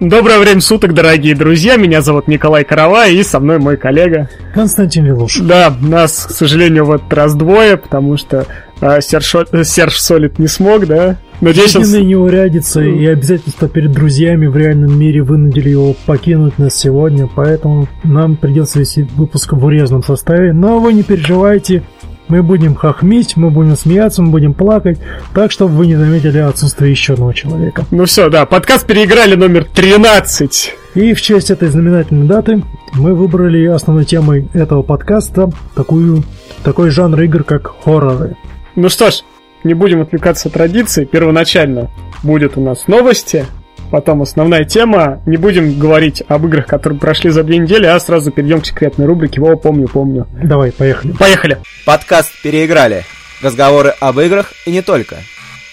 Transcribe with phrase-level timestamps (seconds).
[0.00, 1.76] Доброе время суток, дорогие друзья.
[1.76, 4.30] Меня зовут Николай Карава, и со мной мой коллега.
[4.54, 5.40] Константин Лилуш.
[5.40, 8.46] Да, нас, к сожалению, вот раз двое, потому что
[8.80, 9.34] а, Серж,
[9.64, 11.18] Серж Солид не смог, да?
[11.42, 11.82] Надеюсь, он...
[11.82, 18.36] неурядица и обязательства перед друзьями в реальном мире вынудили его покинуть нас сегодня, поэтому нам
[18.36, 20.54] придется вести выпуск в урезанном составе.
[20.54, 21.82] Но вы не переживайте,
[22.30, 24.98] мы будем хохмить, мы будем смеяться, мы будем плакать,
[25.34, 27.84] так, чтобы вы не заметили отсутствие еще одного человека.
[27.90, 30.74] Ну все, да, подкаст переиграли номер 13.
[30.94, 32.62] И в честь этой знаменательной даты
[32.94, 36.24] мы выбрали основной темой этого подкаста такую,
[36.64, 38.36] такой жанр игр, как хорроры.
[38.76, 39.22] Ну что ж,
[39.64, 41.04] не будем отвлекаться от традиции.
[41.04, 41.90] Первоначально
[42.22, 43.46] будет у нас новости,
[43.90, 45.20] потом основная тема.
[45.26, 49.06] Не будем говорить об играх, которые прошли за две недели, а сразу перейдем к секретной
[49.06, 49.40] рубрике.
[49.40, 50.26] О, помню, помню.
[50.42, 51.12] Давай, поехали.
[51.12, 51.58] Поехали.
[51.84, 53.04] Подкаст «Переиграли».
[53.42, 55.16] Разговоры об играх и не только.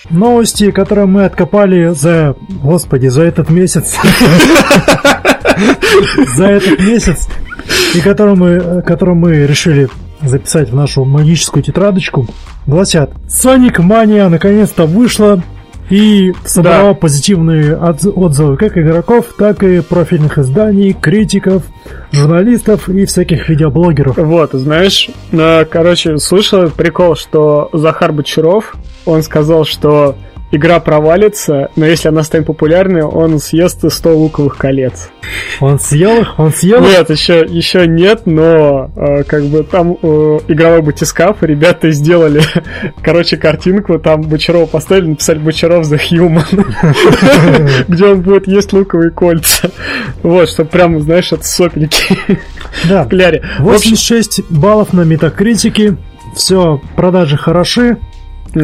[0.10, 2.36] Новости, которые мы откопали за...
[2.50, 3.96] Господи, за этот месяц.
[6.36, 7.28] За этот месяц.
[7.94, 9.90] И которые мы решили
[10.22, 12.28] записать в нашу магическую тетрадочку,
[12.66, 15.44] гласят Sonic Mania наконец-то вышла
[15.90, 16.94] и собрала да.
[16.94, 21.64] позитивные отзывы как игроков, так и профильных изданий, критиков,
[22.12, 24.18] журналистов и всяких видеоблогеров.
[24.18, 30.16] Вот, знаешь, э, короче, слышал прикол, что Захар Бочаров, он сказал, что
[30.52, 35.10] игра провалится, но если она станет популярной, он съест 100 луковых колец.
[35.60, 36.40] Он съел их?
[36.40, 36.90] Он съел их?
[36.90, 42.42] Нет, еще, еще нет, но э, как бы там э, игровой батискаф, ребята сделали,
[43.04, 46.46] короче, картинку, там Бочарова поставили, написали Бочаров за Human,
[47.88, 49.72] где он будет есть луковые кольца.
[50.24, 52.18] Вот, что прям, знаешь, от сопельки
[52.90, 53.04] да.
[53.04, 53.44] в кляре.
[53.60, 55.98] 86 баллов на метакритике,
[56.36, 57.98] все, продажи хороши,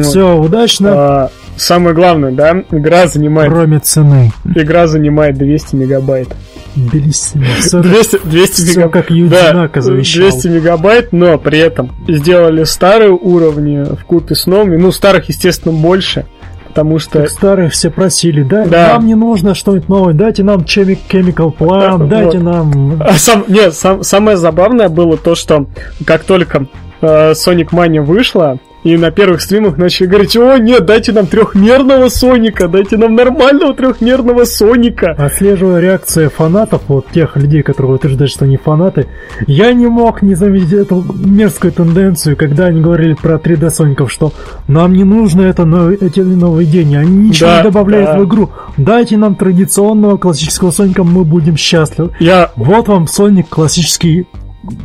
[0.02, 1.30] все удачно.
[1.56, 3.50] Самое главное, да, игра занимает...
[3.50, 4.32] Кроме цены.
[4.54, 6.28] Игра занимает 200 мегабайт.
[6.74, 7.44] Белиссимо.
[7.82, 8.92] 200, 200 мегабайт.
[8.92, 14.76] как Юдинака да, 200 мегабайт, но при этом сделали старые уровни в купе с новыми.
[14.76, 16.26] Ну, старых, естественно, больше.
[16.66, 17.20] Потому что...
[17.20, 18.66] Так старые все просили, да?
[18.66, 18.88] да.
[18.94, 22.52] Нам не нужно что-нибудь новое, дайте нам Chemical Plan, да, дайте вот.
[22.52, 23.00] нам...
[23.00, 25.66] А сам, нет, сам, самое забавное было то, что
[26.04, 26.66] как только
[27.00, 32.08] э, Sonic Mania вышла, и на первых стримах начали говорить, о, нет, дайте нам трехмерного
[32.10, 35.12] Соника, дайте нам нормального трехмерного Соника.
[35.12, 39.06] Отслеживая реакции фанатов, вот тех людей, которые утверждают, что они фанаты,
[39.46, 44.32] я не мог не заметить эту мерзкую тенденцию, когда они говорили про 3D Соников, что
[44.68, 45.62] нам не нужно это,
[46.00, 48.18] эти нововведения, они ничего да, не добавляют да.
[48.18, 48.50] в игру.
[48.76, 52.10] Дайте нам традиционного классического Соника, мы будем счастливы.
[52.20, 52.50] Я...
[52.56, 54.26] Вот вам Соник классический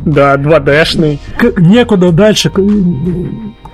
[0.04, 1.18] да, 2D-шный.
[1.58, 2.50] Некуда дальше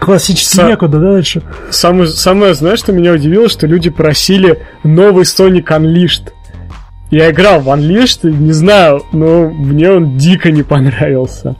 [0.07, 1.43] классически Са- некуда дальше.
[1.71, 6.33] Самое, самое, знаешь, что меня удивило, что люди просили новый Sonic Unleashed.
[7.11, 11.57] Я играл в Unleashed, не знаю, но мне он дико не понравился.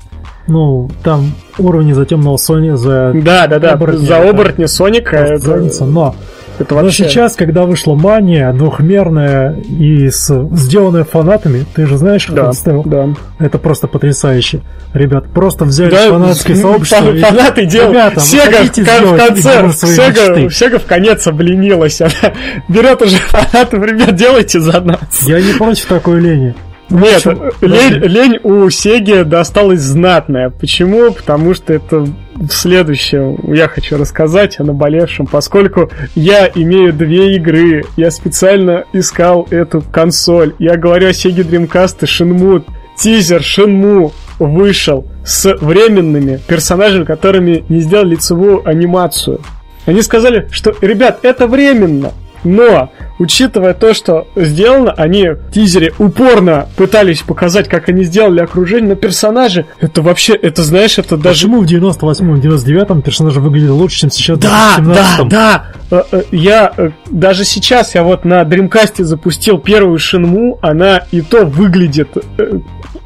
[0.47, 3.13] Ну, там уровни за темного Соника, за...
[3.15, 5.17] Да, да, да, оборотня, за оборотня Соника.
[5.17, 5.85] Это...
[5.85, 6.15] Но
[6.59, 7.05] это вообще...
[7.05, 10.49] Но сейчас, когда вышла мания двухмерная и с...
[10.53, 12.53] сделанная фанатами, ты же знаешь, да?
[12.85, 13.09] Да.
[13.39, 14.61] Это просто потрясающе.
[14.93, 17.15] Ребят, просто взяли да, фанатское сообщество.
[17.15, 17.67] Фанаты и...
[17.67, 17.93] делают.
[17.93, 22.01] Ребята, Сега в, в конце, Сега, Сега в конец обленилась.
[22.01, 22.11] Она
[22.69, 24.99] берет уже фанатов, ребят, делайте за нас.
[25.23, 26.55] Я не против такой лени.
[26.89, 27.25] Нет,
[27.61, 30.51] лень, лень у Сеги досталась знатная.
[30.51, 31.11] Почему?
[31.11, 37.85] Потому что это в следующем я хочу рассказать о наболевшем, поскольку я имею две игры,
[37.97, 40.55] я специально искал эту консоль.
[40.59, 42.65] Я говорю о Сеге Dreamcast и Shenmue.
[42.97, 49.41] Тизер Shenmue вышел с временными персонажами, которыми не сделали лицевую анимацию.
[49.87, 52.13] Они сказали, что, ребят, это временно.
[52.47, 58.91] Но, учитывая то, что сделано, они в тизере упорно пытались показать, как они сделали окружение,
[58.91, 61.49] но персонажи, это вообще, это знаешь, это даже...
[61.49, 66.73] Почему в 98-м, 99-м персонажи выглядели лучше, чем сейчас да, Да, да, э, э, Я
[66.77, 72.11] э, даже сейчас, я вот на Dreamcast запустил первую Шинму, она и то выглядит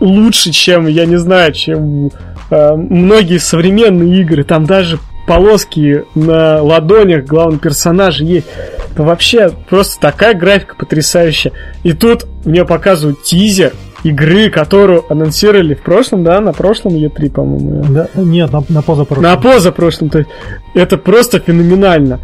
[0.00, 2.10] лучше, чем, я не знаю, чем
[2.50, 4.44] многие современные игры.
[4.44, 4.98] Там даже
[5.30, 8.48] полоски на ладонях главного персонажа есть.
[8.90, 11.52] Это вообще просто такая графика потрясающая.
[11.84, 13.72] И тут мне показывают тизер
[14.02, 17.84] игры, которую анонсировали в прошлом, да, на прошлом E3, по-моему.
[17.90, 19.22] Да, нет, на, на позапрошлом.
[19.22, 20.08] На позапрошлом.
[20.08, 20.30] То есть
[20.74, 22.18] это просто феноменально.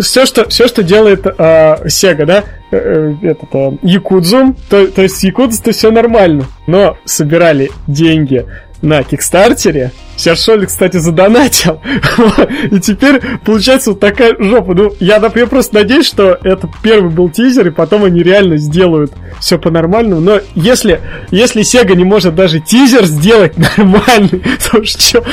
[0.00, 1.30] Все, что, все, что делает э,
[1.86, 7.70] Sega, да, э, этот, э, Якудзу, то, то есть Якудзу, то все нормально, но собирали
[7.86, 8.46] деньги
[8.82, 9.92] на Кикстартере.
[10.16, 11.80] Сершоль, кстати, задонатил.
[12.70, 14.74] И теперь получается вот такая жопа.
[14.74, 19.12] Ну, я, например, просто надеюсь, что это первый был тизер, и потом они реально сделают
[19.40, 20.20] все по-нормальному.
[20.20, 21.00] Но если,
[21.30, 25.24] если Sega не может даже тизер сделать нормальный, то что...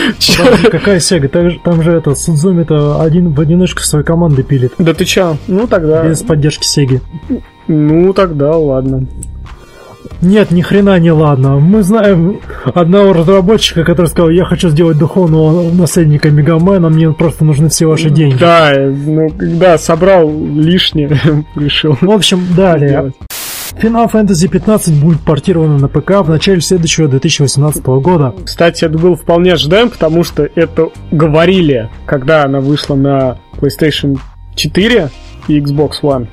[0.72, 1.28] Какая Sega?
[1.28, 4.74] Там же, там же это, Судзуми-то один в одиночку своей команды пилит.
[4.78, 5.38] Да ты чё?
[5.48, 6.04] Ну тогда...
[6.08, 7.02] Без поддержки Сеги.
[7.68, 9.06] Ну тогда ладно.
[10.22, 11.60] Нет, ни хрена не ладно.
[11.60, 12.40] Мы знаем
[12.74, 18.10] одного разработчика, который сказал, я хочу сделать духовного наследника Мегамена, мне просто нужны все ваши
[18.10, 18.38] деньги.
[18.40, 21.10] Да, ну когда собрал лишнее,
[21.56, 21.98] решил.
[22.02, 22.90] В общем, далее.
[22.90, 23.16] сделать.
[23.82, 28.34] Final Fantasy 15 будет портировано на ПК в начале следующего 2018 года.
[28.44, 34.18] Кстати, это было вполне ожидаемо, потому что это говорили, когда она вышла на PlayStation
[34.56, 35.10] 4
[35.48, 36.28] и Xbox One.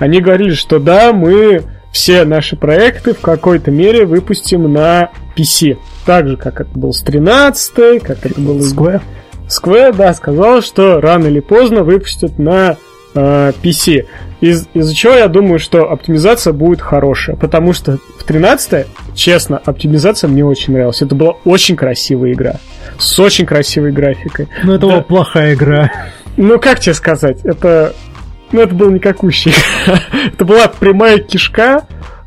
[0.00, 1.62] Они говорили, что да, мы
[1.96, 5.78] все наши проекты в какой-то мере выпустим на PC.
[6.04, 9.00] Так же, как это было с 13 как это было с Square.
[9.48, 12.76] Square, да, сказал, что рано или поздно выпустят на
[13.14, 14.06] э, PC.
[14.42, 17.34] Из, из-за чего я думаю, что оптимизация будет хорошая.
[17.36, 21.00] Потому что в 13 честно, оптимизация мне очень нравилась.
[21.00, 22.56] Это была очень красивая игра.
[22.98, 24.48] С очень красивой графикой.
[24.64, 24.92] Но это Да.
[24.92, 25.90] была плохая игра.
[26.36, 27.94] Ну, как тебе сказать, это...
[28.52, 29.52] Ну, это был никакущий.
[30.32, 31.86] это была прямая кишка,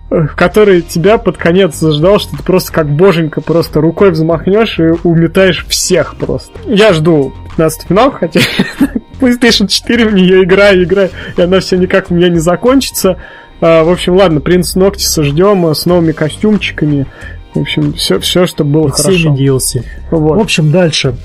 [0.10, 4.80] э, в которой тебя под конец заждал, что ты просто как боженька просто рукой взмахнешь
[4.80, 6.51] и уметаешь всех просто.
[6.66, 8.42] Я жду 15 финал, хотя
[9.21, 13.18] PlayStation 4 в нее играю, играю, и она все никак у меня не закончится.
[13.62, 17.06] А, в общем, ладно, Принц Ноктиса ждем э, с новыми костюмчиками.
[17.54, 19.36] В общем, все, все что было Всеми хорошо.
[19.36, 19.83] DLC.
[20.12, 20.42] В Вот.
[20.42, 21.15] общем, дальше.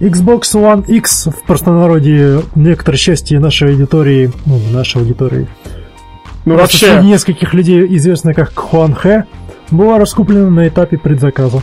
[0.00, 5.46] Xbox One X в простонародье некоторой части нашей аудитории, ну, нашей аудитории,
[6.46, 9.24] Ну, вообще, среди нескольких людей, известная как Хуан Хэ,
[9.70, 11.62] была раскуплена на этапе предзаказа.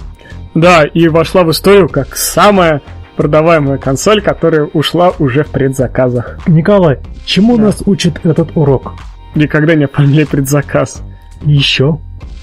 [0.53, 2.81] Да, и вошла в историю как самая
[3.15, 6.37] продаваемая консоль, которая ушла уже в предзаказах.
[6.47, 7.63] Николай, чему Да.
[7.63, 8.93] нас учит этот урок?
[9.33, 11.01] Никогда не оформили предзаказ.
[11.41, 11.99] Еще.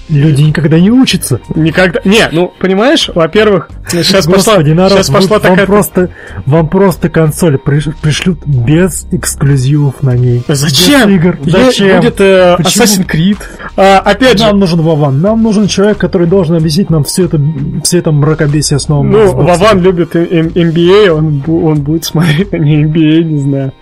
[0.07, 1.39] Люди никогда не учатся.
[1.55, 1.99] Никогда.
[2.05, 5.65] Не, ну, понимаешь, во-первых, сейчас пошла, народ, сейчас пошла вы- вам, такая...
[5.65, 6.09] просто,
[6.45, 10.43] вам просто консоль приш- пришлют без эксклюзивов на ней.
[10.47, 11.09] Зачем?
[11.09, 11.37] Без игр.
[11.45, 12.01] Зачем?
[12.01, 12.85] Будет э, Почему?
[12.85, 13.37] Assassin's Creed.
[13.77, 15.21] А, опять же, Нам нужен Вован.
[15.21, 17.41] Нам нужен человек, который должен объяснить нам все это,
[17.83, 19.31] все это мракобесие с новым ну.
[19.31, 23.73] Вован любит NBA, он, бу- он будет смотреть на не NBA, не знаю.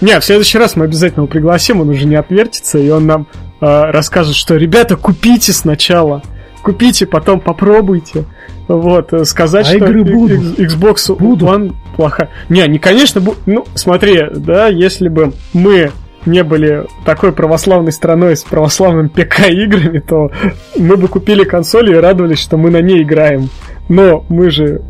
[0.00, 3.26] Не, в следующий раз мы обязательно его пригласим, он уже не отвертится, и он нам
[3.64, 6.22] э, расскажет, что ребята, купите сначала.
[6.62, 8.24] Купите, потом попробуйте.
[8.68, 10.58] Вот, э, сказать, А что игры будут.
[10.58, 11.48] Xbox Будут.
[11.48, 12.30] One плохая.
[12.48, 15.92] Не, не, конечно, бу- ну, смотри, да, если бы мы
[16.24, 20.30] не были такой православной страной с православными ПК-играми, то
[20.76, 23.50] мы бы купили консоль и радовались, что мы на ней играем.
[23.90, 24.80] Но мы же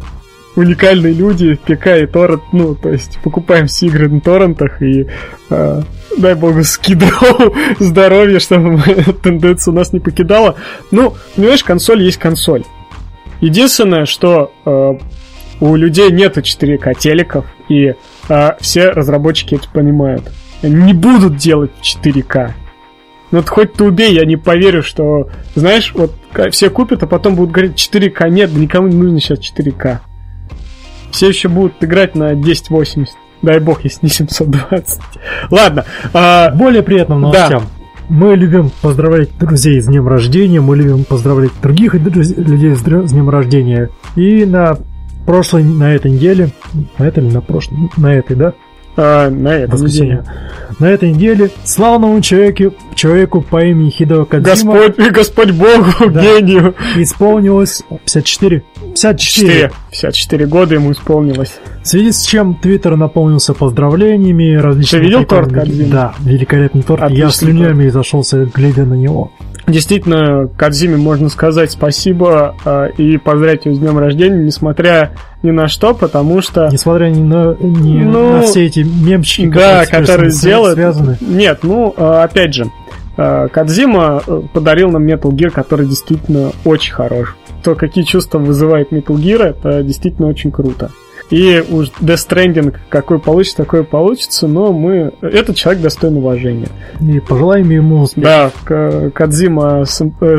[0.56, 5.06] уникальные люди, ПК и торрент, ну, то есть покупаем все игры на торрентах и
[5.50, 5.82] э,
[6.16, 8.80] дай богу скидывал здоровье, чтобы
[9.22, 10.56] тенденция нас не покидала.
[10.90, 12.64] Ну, понимаешь, консоль есть консоль.
[13.40, 14.92] Единственное, что э,
[15.60, 17.94] у людей нету 4К телеков, и
[18.28, 20.30] э, все разработчики это понимают.
[20.62, 22.52] Они не будут делать в 4К.
[23.30, 26.12] Ну вот хоть ты убей, я не поверю, что, знаешь, вот
[26.52, 28.30] все купят, а потом будут говорить 4К.
[28.30, 29.98] Нет, никому не нужно сейчас 4К.
[31.14, 33.14] Все еще будут играть на 1080.
[33.40, 35.00] Дай бог, если не 720.
[35.50, 35.84] Ладно.
[36.12, 37.26] а, Более приятным Да.
[37.28, 37.62] новостям.
[38.08, 43.12] Мы любим поздравлять друзей с днем рождения, мы любим поздравлять других друз- людей с, с
[43.12, 43.90] днем рождения.
[44.16, 44.76] И на
[45.24, 46.50] прошлой, на этой неделе,
[46.98, 48.52] на этой или на прошлой, на этой, да?
[48.96, 50.24] А, на это воскресенье.
[50.80, 56.20] На этой неделе славному человеку, человеку по имени Хидо Кадзима Господь, Господь Богу, Да.
[56.20, 56.74] гению.
[56.96, 58.64] исполнилось 54.
[58.80, 59.18] 54.
[59.18, 59.70] 4.
[59.90, 61.52] 54 года ему исполнилось.
[61.82, 65.02] В связи с чем Твиттер наполнился поздравлениями, различными...
[65.02, 65.88] Ты видел торт Кодзимы?
[65.90, 67.00] Да, великолепный торт.
[67.02, 69.30] Я Отличный слюнями зашелся, глядя на него.
[69.66, 75.68] Действительно, Кадзиме можно сказать спасибо э, и поздравить его с днем рождения, несмотря ни на
[75.68, 76.68] что, потому что...
[76.70, 80.74] Несмотря ни на, ни Ну, на все эти мемчики, Да, которые сделают.
[80.74, 81.16] связаны.
[81.20, 82.66] Нет, ну, э, опять же,
[83.16, 87.34] э, Кадзима э, подарил нам Metal Gear, который действительно очень хорош.
[87.62, 90.90] То, какие чувства вызывает Metal Gear, это действительно очень круто.
[91.34, 95.12] И уж Death Stranding какой получится, такой получится, но мы...
[95.20, 96.68] Этот человек достоин уважения.
[97.00, 99.84] И пожелаем ему успеха, Да, Кадзима э,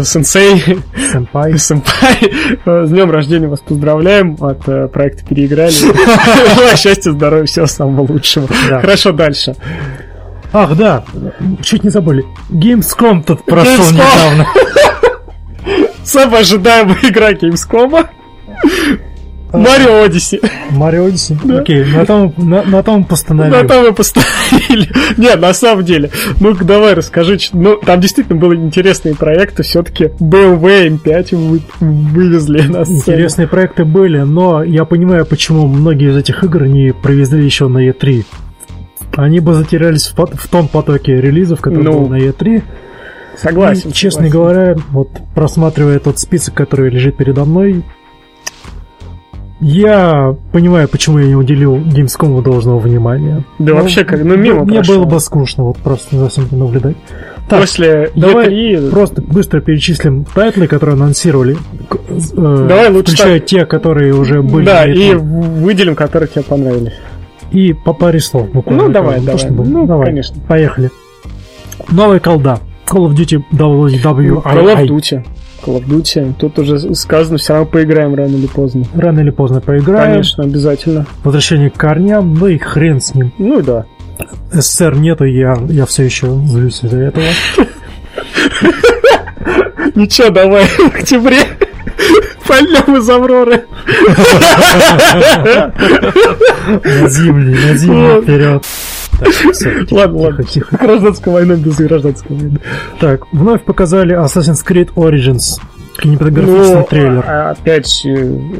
[0.04, 0.80] сенсей,
[1.12, 1.58] сэмпай.
[1.58, 2.32] сэмпай,
[2.66, 5.74] с днем рождения вас поздравляем от э, проекта «Переиграли».
[6.78, 8.48] Счастья, здоровья, всего самого лучшего.
[8.48, 9.58] Хорошо, дальше.
[10.54, 11.04] Ах, да,
[11.62, 12.24] чуть не забыли.
[12.50, 13.94] Gamescom тут прошел Gamescom.
[13.94, 14.48] недавно.
[16.06, 18.08] Самая ожидаемая игра Gamescom.
[19.58, 20.40] Марио Одиссе.
[20.72, 21.38] Марио Одиссе?
[21.50, 23.56] Окей, на том, на, на том постановили.
[23.56, 24.90] На том и постановили.
[25.18, 26.10] Нет, на самом деле.
[26.40, 27.38] Ну давай расскажи.
[27.54, 29.64] Ну, там действительно были интересные проекты.
[29.64, 33.00] Все-таки BMW M5 вы, вывезли на сцену.
[33.00, 37.88] Интересные проекты были, но я понимаю, почему многие из этих игр не привезли еще на
[37.90, 38.26] E3.
[39.16, 42.64] Они бы затерялись в, в том потоке релизов, который ну, был на E3.
[43.38, 43.90] Согласен.
[43.90, 44.34] И, честно согласен.
[44.34, 47.84] говоря, вот просматривая тот список, который лежит передо мной,
[49.62, 53.44] я понимаю, почему я не уделил Gamescom должного внимания.
[53.58, 54.96] Да ну, вообще, как, ну мимо Мне прошло.
[54.96, 56.98] было бы скучно вот просто за всем наблюдать.
[57.48, 58.90] Так, После давай E3...
[58.90, 61.58] просто быстро перечислим тайтлы, которые анонсировали.
[62.10, 63.48] Э, давай лучше Включая так...
[63.48, 64.66] те, которые уже были.
[64.66, 66.94] Да, и выделим, которые тебе понравились.
[67.52, 68.84] И по паре слов буквально.
[68.84, 69.34] Ну, давай, давай.
[69.34, 69.64] То, чтобы...
[69.64, 70.36] Ну, давай, конечно.
[70.48, 70.90] Поехали.
[71.92, 72.60] Новая колда.
[72.88, 74.44] Call of Duty WW.
[74.44, 75.26] Call of Duty.
[75.66, 76.34] Call of Duty.
[76.38, 78.86] Тут уже сказано, все равно поиграем рано или поздно.
[78.96, 80.12] Рано или поздно поиграем.
[80.12, 81.06] Конечно, обязательно.
[81.24, 83.32] Возвращение к корням, ну и хрен с ним.
[83.38, 83.86] Ну да.
[84.52, 87.26] СССР нету, я, я все еще злюсь из-за этого.
[89.96, 91.40] Ничего, давай в октябре
[92.48, 93.66] пальнем из Авроры.
[96.84, 98.66] На зимний, на зимний вперед.
[99.92, 100.44] Ладно, ладно.
[100.44, 100.78] Тихо.
[100.78, 102.60] Гражданская война без гражданской войны.
[103.00, 105.60] Так, вновь показали Assassin's Creed Origins.
[105.98, 107.24] Кинематографичный ну, трейлер.
[107.26, 108.06] Опять...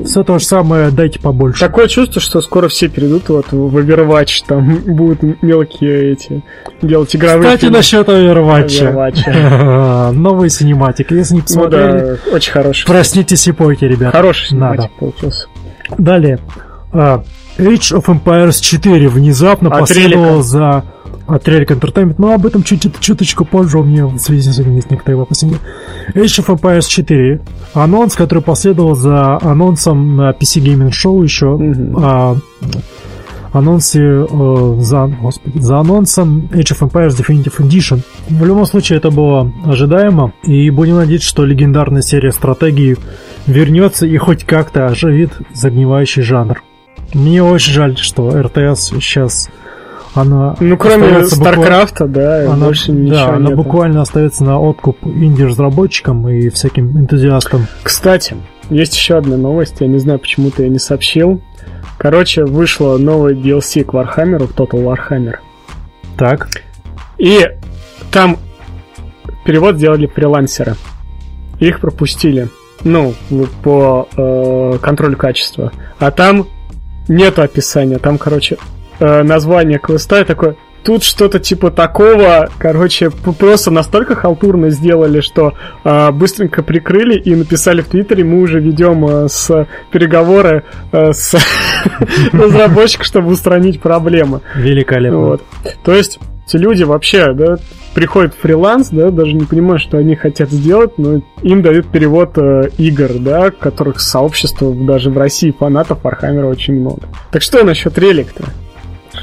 [0.06, 1.60] Все то же самое, дайте побольше.
[1.60, 6.44] Такое чувство, что скоро все перейдут вот в Overwatch, там будут мелкие эти
[6.82, 7.78] делать игровые Кстати, фильмы.
[7.78, 10.12] насчет Overwatch.
[10.14, 11.92] Новые синематики, если не посмотрели.
[11.92, 12.88] Ну, да, очень хороший.
[12.88, 14.14] Проснитесь и пойте, ребят.
[14.14, 14.92] Хороший синематик Надо.
[14.98, 15.48] получился.
[15.98, 16.40] Далее.
[16.96, 17.24] Uh,
[17.58, 20.44] Age of Empires 4 внезапно От последовал релика.
[20.44, 20.84] за
[21.28, 24.76] от Relic Entertainment, но об этом чуть чуточку позже у меня в связи с этим
[24.76, 25.48] есть некоторые вопросы.
[26.14, 27.42] Age of Empires 4.
[27.74, 31.58] Анонс, который последовал за анонсом на PC Gaming Show еще.
[31.58, 31.98] Мгм.
[31.98, 32.36] а,
[33.54, 38.02] анонсе э, за, господи, за анонсом Age of Empires Definitive Edition.
[38.30, 42.98] В любом случае это было ожидаемо, и будем надеяться, что легендарная серия стратегии
[43.48, 46.62] вернется и хоть как-то оживит загнивающий жанр.
[47.16, 49.50] Мне очень жаль, что РТС сейчас
[50.14, 53.56] она Ну, кроме Старкрафта, да, она, больше ничего да, она нету.
[53.56, 57.68] буквально остается на откуп инди-разработчикам и всяким энтузиастам.
[57.84, 58.36] Кстати,
[58.70, 61.42] есть еще одна новость, я не знаю, почему ты я не сообщил.
[61.98, 65.36] Короче, вышло новое DLC к Warhammer, Total Warhammer.
[66.18, 66.50] Так,
[67.18, 67.48] И
[68.12, 68.38] там
[69.46, 70.76] перевод сделали фрилансеры.
[71.60, 72.50] Их пропустили.
[72.84, 73.14] Ну,
[73.64, 75.72] по э, контролю качества.
[75.98, 76.48] А там
[77.08, 77.98] нету описания.
[77.98, 78.58] Там, короче,
[79.00, 80.56] э, название квеста и такое.
[80.84, 87.82] Тут что-то типа такого, короче, просто настолько халтурно сделали, что э, быстренько прикрыли и написали
[87.82, 91.36] в Твиттере, мы уже ведем э, с переговоры э, с
[92.34, 94.42] разработчиком, чтобы устранить проблемы.
[94.56, 95.20] великолепно.
[95.20, 95.44] Вот.
[95.84, 97.58] То есть, эти люди вообще, да,
[97.94, 102.38] приходят в фриланс, да, даже не понимают, что они хотят сделать, но им дают перевод
[102.38, 107.02] э, игр, да, которых сообщество даже в России фанатов Warhammer очень много.
[107.32, 108.44] Так что насчет релик-то?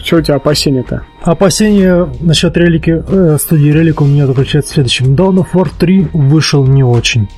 [0.02, 1.05] Что у тебя опасения-то?
[1.23, 5.14] Опасения насчет релики, э, студии релик у меня заключается в следующем.
[5.14, 7.29] Dawn of War 3 вышел не очень.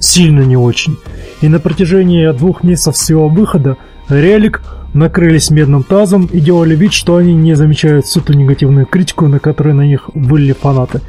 [0.00, 0.98] Сильно не очень.
[1.40, 3.76] И на протяжении двух месяцев с его выхода
[4.08, 4.60] релик
[4.94, 9.38] накрылись медным тазом и делали вид, что они не замечают всю ту негативную критику, на
[9.38, 11.00] которую на них были фанаты.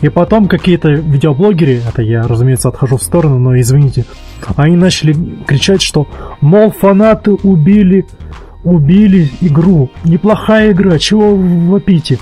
[0.00, 4.06] И потом какие-то видеоблогеры, это я, разумеется, отхожу в сторону, но извините,
[4.56, 5.14] они начали
[5.46, 6.08] кричать, что,
[6.40, 8.06] мол, фанаты убили,
[8.64, 9.90] убили игру.
[10.04, 12.18] Неплохая игра, чего вы вопите?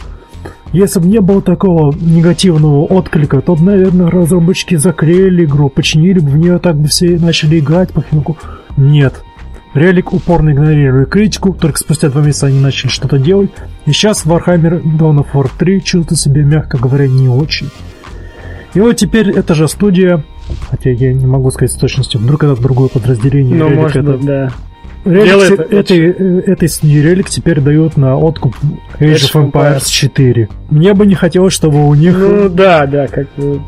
[0.72, 6.36] Если бы не было такого негативного отклика, то, наверное, разработчики закрыли игру, починили бы в
[6.36, 8.36] нее, так бы все начали играть по химику.
[8.76, 9.22] Нет.
[9.74, 13.50] Релик упорно игнорирует критику, только спустя два месяца они начали что-то делать,
[13.86, 17.70] и сейчас Warhammer Dawn of War 3 чувствует себя, мягко говоря, не очень.
[18.74, 20.24] И вот теперь эта же студия,
[20.70, 23.56] хотя я не могу сказать с точностью, вдруг это другое подразделение.
[23.56, 24.50] Ну, Relic может это- быть, да.
[25.04, 28.56] Делает те- этой, э, этой студии Relic теперь дают на откуп
[28.98, 30.48] Age of of Empires 4.
[30.70, 32.16] Мне бы не хотелось, чтобы у них...
[32.18, 33.62] Ну да, да, как бы.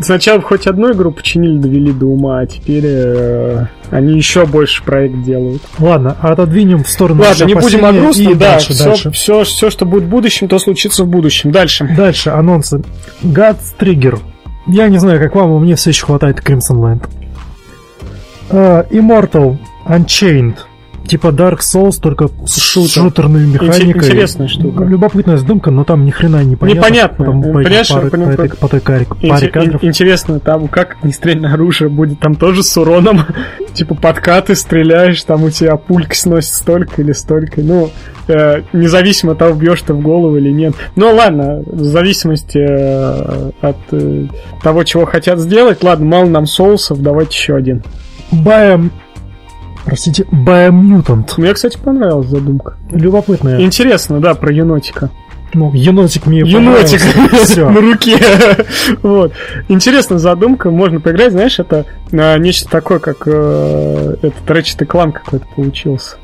[0.00, 5.22] Сначала хоть одну игру починили, довели до ума, а теперь э, они еще больше проект
[5.22, 5.62] делают.
[5.78, 9.10] Ладно, отодвинем в сторону Ладно, не будем о грустном, и да, дальше, все, дальше.
[9.10, 11.50] Все, все, что будет в будущем, то случится в будущем.
[11.50, 11.88] Дальше.
[11.96, 12.82] Дальше анонсы.
[13.22, 14.20] God's Trigger.
[14.66, 17.08] Я не знаю, как вам, но мне все еще хватает Crimson Land.
[18.50, 19.56] А, Immortal
[19.88, 20.56] Unchained.
[21.06, 23.04] типа Dark Souls, только с Шутер.
[23.04, 24.08] шутерной механикой.
[24.08, 24.84] интересная штука.
[24.84, 26.78] Любопытная задумка, но там ни хрена не понятно.
[26.80, 27.16] Непонятно.
[27.24, 29.82] Потому по, Понимаешь, паре- по этой- по той каре- паре Инте- кадров.
[29.82, 33.22] ин- Интересно, там как огнестрельное оружие будет, там тоже с уроном,
[33.72, 37.88] типа подкаты стреляешь, там у тебя пулька сносит столько или столько, ну,
[38.26, 40.74] э, независимо от того, бьешь ты в голову или нет.
[40.94, 44.26] Ну ладно, в зависимости э, от э,
[44.62, 47.82] того, чего хотят сделать, ладно, мало нам соусов, давайте еще один.
[48.30, 48.90] Биом...
[49.88, 51.32] Простите, Biomutant.
[51.38, 52.76] Мне, кстати, понравилась задумка.
[52.90, 53.60] Любопытная.
[53.62, 55.10] Интересно, да, про енотика.
[55.54, 57.00] Ну, енотик мне Енотик
[57.56, 58.18] на руке.
[59.02, 59.32] вот.
[59.68, 65.46] Интересная задумка, можно поиграть, знаешь, это а, нечто такое, как э, этот Ratchet клан какой-то
[65.56, 66.16] получился.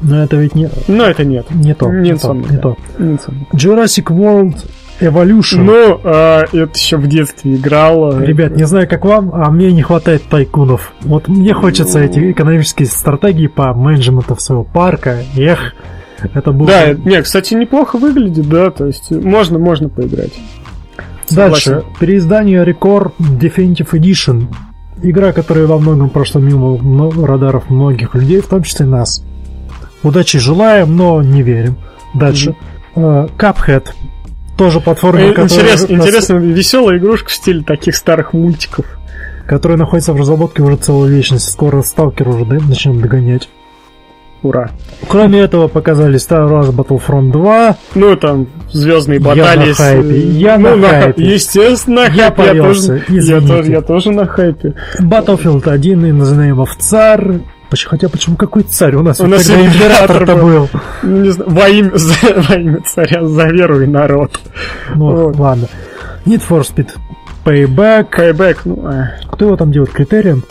[0.00, 1.50] Но это ведь не, Но это нет.
[1.50, 1.90] не то.
[1.90, 2.76] Не Не, то, не то.
[2.98, 3.50] Не Insomniac.
[3.52, 4.64] Jurassic World
[5.00, 5.62] Evolution.
[5.62, 8.20] Ну, а, это еще в детстве играл.
[8.20, 10.92] э, Ребят, не знаю, как вам, а мне не хватает тайкунов.
[11.00, 15.18] Вот мне хочется эти экономические стратегии по менеджменту своего парка.
[15.36, 15.74] Эх,
[16.34, 16.68] это было...
[16.68, 20.32] Да, не, кстати, неплохо выглядит, да, то есть можно, можно поиграть.
[21.30, 21.60] Дальше.
[21.64, 21.84] Согласен.
[21.98, 24.48] Переиздание Record Definitive Edition.
[25.02, 26.78] Игра, которая во многом прошла мимо
[27.26, 29.24] радаров многих людей, в том числе нас.
[30.02, 31.76] Удачи желаем, но не верим.
[32.14, 32.54] Дальше.
[32.96, 33.86] Э, Cuphead.
[34.60, 38.84] Тоже платформа, Э, которая, интерес- нас- Интересно, веселая игрушка в стиле таких старых мультиков.
[39.46, 41.50] которая находится в разработке уже целую вечность.
[41.50, 43.48] Скоро Сталкер уже да, начнем догонять.
[44.42, 44.70] Ура.
[45.08, 47.76] Кроме этого, показали Star Wars Battlefront 2.
[47.94, 49.68] Ну, там, звездные Я баталии.
[49.68, 51.24] на с- хайпе, я ну, на хайпе.
[51.24, 54.74] Естественно, Я хайп, я, повелся, тоже, я, тоже, я тоже на хайпе.
[55.00, 56.68] Battlefield 1 и The Name of.
[57.70, 58.94] Поч- Хотя почему какой царь?
[58.96, 60.68] У нас У нас император-то был.
[61.02, 61.10] был.
[61.22, 64.40] Не знаю, во имя, за- во имя царя за веру и народ.
[64.94, 65.36] Ну, Вот.
[65.38, 65.68] ладно.
[66.26, 66.88] Need for Speed
[67.44, 68.08] Payback.
[68.10, 69.90] Кайбэк, ну, а, Кто его там делает?
[69.92, 70.44] Критерием?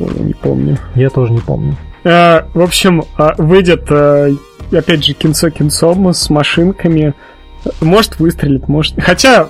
[0.00, 0.78] не помню.
[0.94, 1.76] Я тоже не помню.
[2.04, 3.88] А, в общем, а, выйдет,
[4.72, 7.14] опять же, кинцо кинцом с машинками.
[7.80, 9.00] Может выстрелит, может...
[9.00, 9.48] Хотя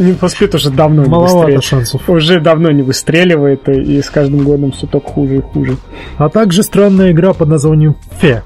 [0.00, 1.64] Need for Speed уже давно не Маловато выстреливает.
[1.64, 2.08] шансов.
[2.08, 5.76] Уже давно не выстреливает, и, и с каждым годом все только хуже и хуже.
[6.16, 8.42] А также странная игра под названием Фе.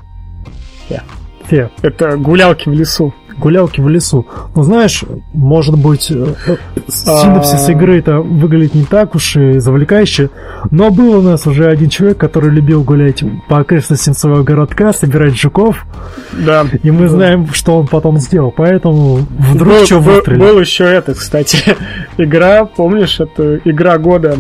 [0.89, 1.03] Фе.
[1.47, 1.71] Фе.
[1.83, 3.15] Это гулялки в лесу.
[3.39, 4.27] Гулялки в лесу.
[4.55, 6.57] Ну, знаешь, может быть, э, э,
[7.07, 7.71] А.
[7.71, 10.31] игры-то выглядит не так уж и завлекающе,
[10.71, 15.37] но был у нас уже один человек, который любил гулять по окрестностям своего городка, собирать
[15.39, 15.85] жуков,
[16.33, 16.65] Да.
[16.83, 20.41] и мы знаем, что он потом сделал, поэтому вдруг был, что был- выстрелит.
[20.41, 21.77] был еще этот, кстати,
[22.19, 24.37] игра, помнишь, это игра года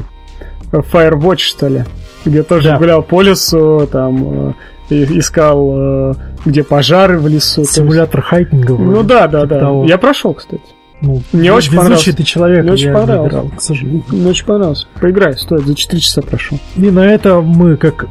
[0.72, 1.84] Firewatch, что ли?
[2.24, 2.78] Где тоже Да.
[2.78, 4.52] гулял по лесу, там э,
[4.90, 7.64] искал, э, где пожары в лесу.
[7.64, 8.74] Симулятор хайкинга.
[8.74, 9.60] Ну вроде, да, да, типа да.
[9.60, 9.84] того.
[9.84, 10.62] Я прошел, кстати.
[11.00, 12.16] Ну, Мне очень понравился.
[12.16, 13.28] ты человек, Мне очень понравился.
[13.28, 14.04] играл, к сожалению.
[14.08, 14.86] Мне очень понравился.
[15.00, 16.58] Поиграй, стоит, за 4 часа прошел.
[16.76, 18.06] И на это мы, как,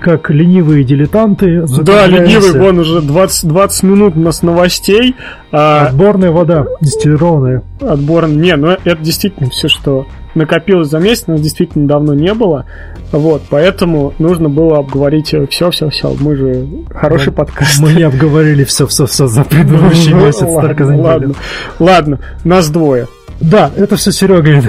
[0.00, 5.16] как ленивые дилетанты, Да, ленивый, вон уже 20, 20 минут у нас новостей.
[5.50, 7.62] А, Отборная вода, дистиллированная.
[7.80, 8.28] отбор...
[8.28, 12.66] Не, ну это действительно все, что накопилось за месяц, нас действительно давно не было.
[13.12, 16.14] Вот, поэтому нужно было обговорить все, все, все.
[16.20, 17.44] Мы же хороший Да.
[17.44, 17.80] подкаст.
[17.80, 21.34] Мы не обговорили все-все-все за предыдущий Ну, месяц, только за ладно,
[21.78, 23.08] ладно, нас двое.
[23.40, 24.62] Да, это все Серега.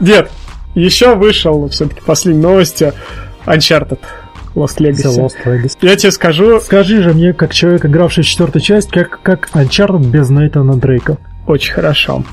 [0.00, 0.30] Дед,
[0.74, 2.92] еще вышел все-таки последние новости
[3.46, 4.00] Uncharted
[4.54, 5.76] Lost Legacy.
[5.82, 10.04] Я тебе скажу, Скажи же мне, как человек, игравший в четвертую часть, как, как Uncharted
[10.06, 11.18] без Нейтана Дрейка.
[11.46, 12.24] очень хорошо.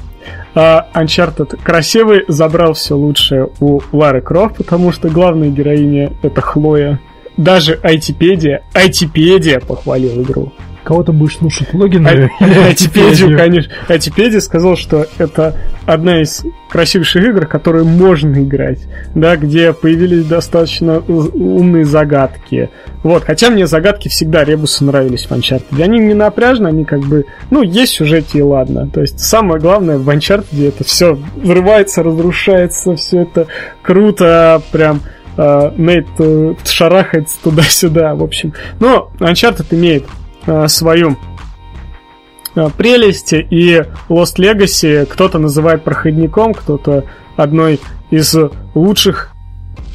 [0.53, 6.99] А, Uncharted красивый, забрал все лучшее у Лары Крофт, потому что главная героиня это Хлоя.
[7.37, 10.53] Даже айтипедия, айтипедия похвалил игру.
[10.85, 11.73] Кого ты будешь слушать?
[11.73, 13.73] Логин А- или Айтипедию, конечно.
[13.87, 15.55] Айтипедия сказал, что это
[15.87, 22.69] одна из красивейших игр, которые можно играть, да, где появились достаточно умные загадки.
[23.01, 25.81] Вот, хотя мне загадки всегда ребусы нравились в Uncharted.
[25.81, 28.87] Они не напряжны, они как бы, ну, есть в сюжете и ладно.
[28.87, 33.47] То есть самое главное в Uncharted это все взрывается, разрушается, все это
[33.81, 35.01] круто, прям
[35.35, 38.53] э, Нейт э, шарахается туда-сюда, в общем.
[38.79, 40.03] Но Uncharted имеет
[40.67, 41.17] свою
[42.55, 47.05] э, прелесть, и Lost Legacy кто-то называет проходником, кто-то
[47.35, 47.79] одной
[48.11, 48.35] из
[48.73, 49.31] лучших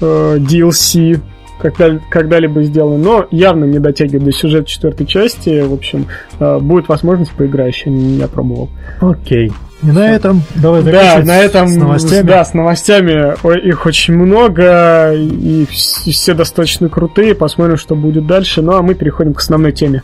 [0.01, 1.21] э, DLC
[1.61, 5.61] когда, когда-либо сделано, но явно не дотягивает до сюжета четвертой части.
[5.61, 6.07] В общем,
[6.39, 8.71] э, будет возможность поиграть, еще не, не пробовал.
[9.01, 9.53] Окей.
[9.83, 12.27] И на этом давай Да, на этом с новостями.
[12.27, 17.35] Да, с новостями Ой, их очень много, и вс- все достаточно крутые.
[17.35, 18.61] Посмотрим, что будет дальше.
[18.61, 20.03] Ну а мы переходим к основной теме.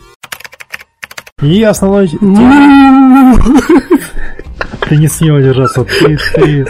[1.43, 2.09] И основной...
[4.89, 5.83] Ты не смел держаться.
[5.83, 6.65] Ты, ты...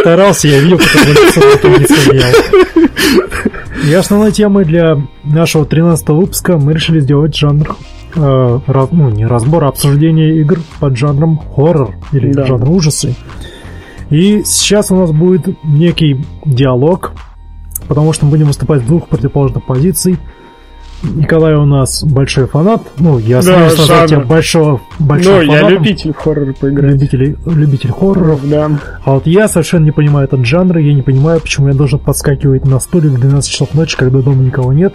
[0.00, 2.32] Старался, я видел, как лицо не стоял.
[3.86, 7.76] И основной темой для нашего 13 выпуска мы решили сделать жанр
[8.16, 12.46] э, раз, ну, не разбор, а обсуждение игр под жанром хоррор или Да.
[12.46, 13.14] жанр ужасы.
[14.08, 17.12] И сейчас у нас будет некий диалог,
[17.88, 20.16] потому что мы будем выступать с двух противоположных позиций.
[21.02, 25.46] Николай у нас большой фанат, ну, я Да, смеюсь назвать тебя большого, большим Ну, я
[25.48, 26.92] фанатом, любитель в хоррор поиграть.
[26.92, 28.48] любитель, любитель хорроров.
[28.48, 28.70] Да.
[29.04, 32.64] А вот я совершенно не понимаю этот жанр, я не понимаю, почему я должен подскакивать
[32.64, 34.94] на стуле в 12 часов ночи, когда дома никого нет,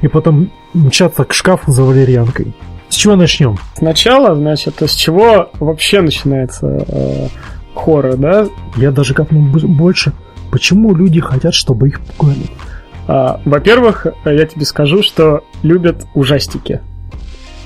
[0.00, 2.54] и потом мчаться к шкафу за валерьянкой.
[2.88, 3.58] С чего начнем?
[3.76, 7.26] Сначала, значит, с чего вообще начинается э,
[7.74, 8.46] хоррор, да?
[8.76, 10.12] Я даже копнул больше.
[10.50, 12.46] Почему люди хотят, чтобы их пугали?
[13.08, 16.80] А, во-первых, я тебе скажу, что любят ужастики.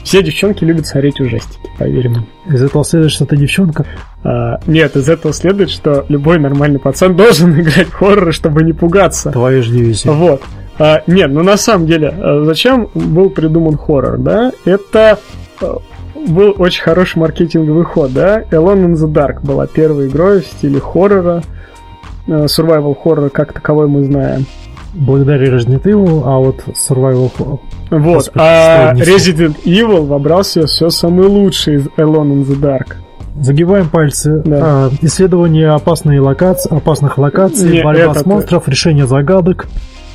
[0.04, 2.26] Все девчонки любят смотреть ужастики, поверь мне.
[2.46, 3.86] Из этого следует, что ты девчонка.
[4.24, 9.30] А, нет, из этого следует, что любой нормальный пацан должен играть хорроры, чтобы не пугаться.
[9.30, 10.12] Твоя же дивизия.
[10.12, 10.42] Вот.
[10.78, 14.52] А, нет, ну на самом деле, а, зачем был придуман хоррор, да?
[14.64, 15.18] Это
[15.60, 15.78] а,
[16.26, 18.42] был очень хороший маркетинговый ход, да?
[18.42, 21.42] Alone in the Dark была первой игрой в стиле хоррора.
[22.26, 24.46] Survival хоррор как таковой мы знаем.
[24.94, 27.58] Благодаря Resident Evil, а вот Survival Horror.
[27.90, 28.30] Вот.
[28.34, 28.92] А.
[28.94, 32.96] Resident Evil вобрал в себя все самое лучшее из Alone in the Dark.
[33.40, 34.42] Загибаем пальцы.
[34.44, 34.58] Да.
[34.62, 39.66] А, исследование опасной локаци- опасных локаций, Не, борьба с монстров, решение загадок,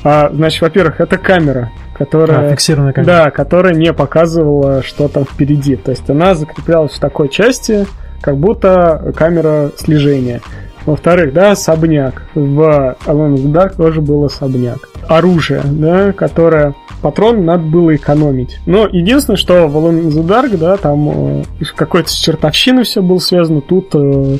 [0.04, 2.48] А, значит, во-первых, это камера, которая...
[2.48, 3.08] а, фиксированная камера.
[3.08, 5.76] Да, которая не показывала, что там впереди.
[5.76, 7.88] То есть она закреплялась в такой части,
[8.22, 10.42] как будто камера слежения.
[10.88, 12.23] Во-вторых, да, особняк.
[12.34, 14.89] В Alone in the Dark тоже был особняк.
[15.08, 16.73] Оружие, да, которое...
[17.02, 18.60] Патрон надо было экономить.
[18.65, 23.04] Но единственное, что в Alone in the Dark, да, там э, какой-то с чертовщины все
[23.04, 24.38] было связано, тут э,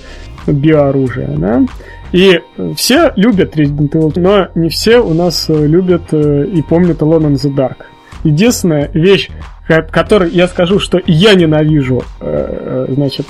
[0.48, 1.66] биооружие, да.
[2.14, 2.40] И
[2.76, 7.34] все любят Resident Evil, но не все у нас э, любят э, и помнят Alone
[7.34, 7.84] in the Dark.
[8.24, 9.30] Единственная вещь,
[9.68, 13.28] ко- которой я скажу, что я ненавижу, э, значит,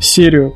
[0.00, 0.54] серию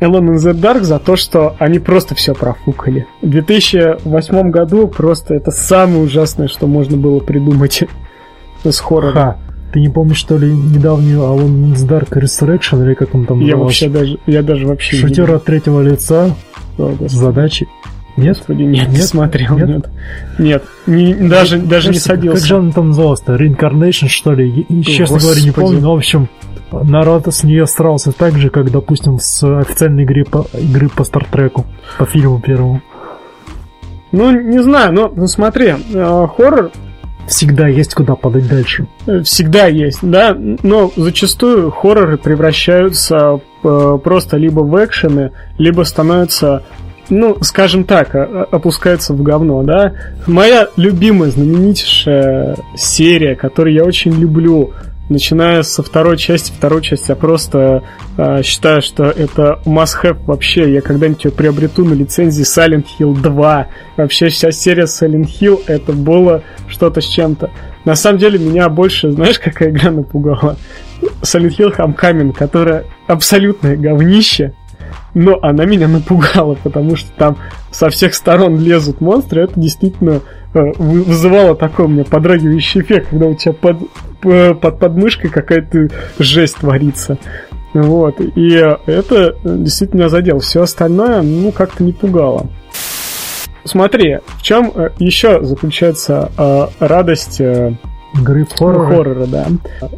[0.00, 3.06] Alone in the Dark за то, что они просто все профукали.
[3.22, 7.84] В 2008 году просто это самое ужасное, что можно было придумать
[8.64, 9.14] с хоррором.
[9.14, 9.36] Ха.
[9.72, 13.40] Ты не помнишь, что ли, недавнюю Alone in the Dark Resurrection, или как он там
[13.40, 13.64] Я назывался?
[13.64, 16.34] вообще даже, я даже вообще Шутер от третьего лица
[16.78, 17.08] О, Господи.
[17.14, 17.68] задачей.
[18.16, 18.36] Нет?
[18.38, 19.04] Господи, нет, не Нет?
[19.04, 19.68] смотрел, Нет?
[19.68, 19.90] нет.
[20.38, 22.46] Нет, не- даже, даже не Кажется, Как садился.
[22.46, 23.34] же он там назывался-то?
[23.34, 24.48] Reincarnation, что ли?
[24.66, 25.66] И, честно говоря, не Господи.
[25.66, 25.80] помню.
[25.82, 26.28] Но, в общем,
[26.70, 31.66] народ с нее старался так же, как, допустим, с официальной игры по, игры по Стартреку,
[31.98, 32.80] по фильму первому.
[34.12, 36.70] Ну, не знаю, но ну, смотри, э, хоррор
[37.26, 38.86] Всегда есть куда подать дальше.
[39.24, 46.62] всегда есть, да, но зачастую хорроры превращаются э, просто либо в экшены, либо становятся,
[47.08, 49.94] ну, скажем так, опускаются в говно, да.
[50.28, 54.70] Моя любимая, знаменитейшая серия, которую я очень люблю,
[55.08, 57.84] начиная со второй части, второй части, я просто
[58.16, 60.72] э, считаю, что это must-have вообще.
[60.72, 63.68] Я когда-нибудь ее приобрету на лицензии Silent Hill 2.
[63.96, 67.50] Вообще вся серия Silent Hill это было что-то с чем-то.
[67.84, 70.56] На самом деле меня больше, знаешь, какая игра напугала?
[71.22, 74.54] Silent Hill Homecoming, которая абсолютное говнище,
[75.14, 77.36] но она меня напугала, потому что там
[77.70, 79.44] со всех сторон лезут монстры.
[79.44, 80.20] Это действительно
[80.54, 83.78] э, вы- вызывало такой у меня подрагивающий эффект, когда у тебя под,
[84.60, 87.18] под подмышкой какая-то жесть творится.
[87.74, 90.40] Вот, и э, это действительно меня задело.
[90.40, 92.48] Все остальное, ну, как-то не пугало.
[93.64, 97.74] Смотри, в чем еще заключается э, радость э,
[98.14, 98.86] Игры в хоррор.
[98.86, 99.46] хоррора, да.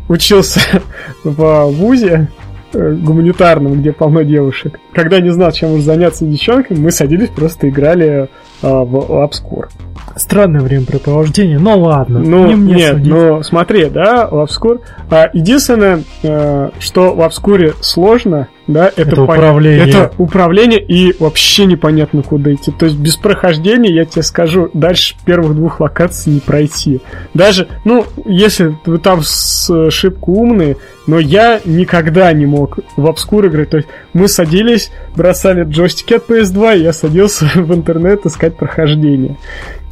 [0.09, 0.61] Учился
[1.25, 2.29] в ВУЗе
[2.73, 4.79] э, гуманитарном, где полно девушек.
[4.93, 8.29] Когда не знал, чем уж заняться девчонками, мы садились, просто играли э,
[8.63, 9.69] в обскур.
[10.17, 12.19] Странное времяпрепровождение, но ладно.
[12.19, 13.09] Ну, не мне нет, судить.
[13.09, 14.81] ну смотри, да, в обскур.
[15.11, 19.89] А, единственное, э, что в обскуре сложно, да, это, Это пон- управление.
[19.89, 22.71] Это управление и вообще непонятно куда идти.
[22.71, 27.01] То есть без прохождения, я тебе скажу, дальше первых двух локаций не пройти.
[27.33, 30.77] Даже, ну, если вы там с шибко умные,
[31.07, 33.71] но я никогда не мог в обскур играть.
[33.71, 39.39] То есть мы садились, бросали джойстики от PS2, и я садился в интернет искать прохождение.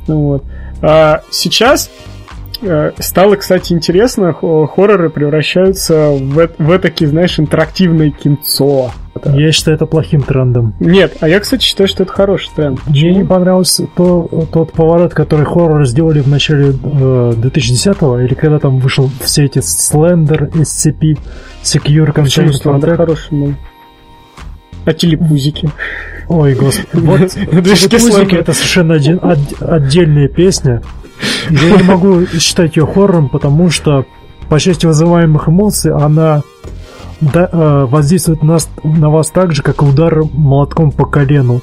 [0.07, 0.45] Вот.
[0.83, 1.91] А сейчас
[2.99, 8.91] стало, кстати, интересно, хо- хорроры превращаются в, в такие, знаешь, интерактивное кинцо.
[9.25, 10.75] Я считаю это плохим трендом.
[10.79, 12.81] Нет, а я, кстати, считаю, что это хороший тренд.
[12.87, 13.27] Мне не Почему?
[13.29, 16.73] понравился то, тот поворот, который хоррор сделали в начале э,
[17.37, 21.19] 2010-го, или когда там вышел все эти Slender, SCP,
[21.63, 22.97] Secure Почему Containment Protect.
[22.97, 23.55] хороший был?
[24.85, 25.69] А телепузики?
[26.29, 26.89] Ой, господи.
[27.05, 27.33] Вот
[28.01, 28.41] слова.
[28.41, 30.83] это совершенно один, от- отдельная песня.
[31.51, 34.05] Я не могу считать ее хоррором, потому что
[34.49, 36.43] по части вызываемых эмоций она
[37.21, 41.61] да- э, воздействует на, нас- на вас так же, как и удар молотком по колену.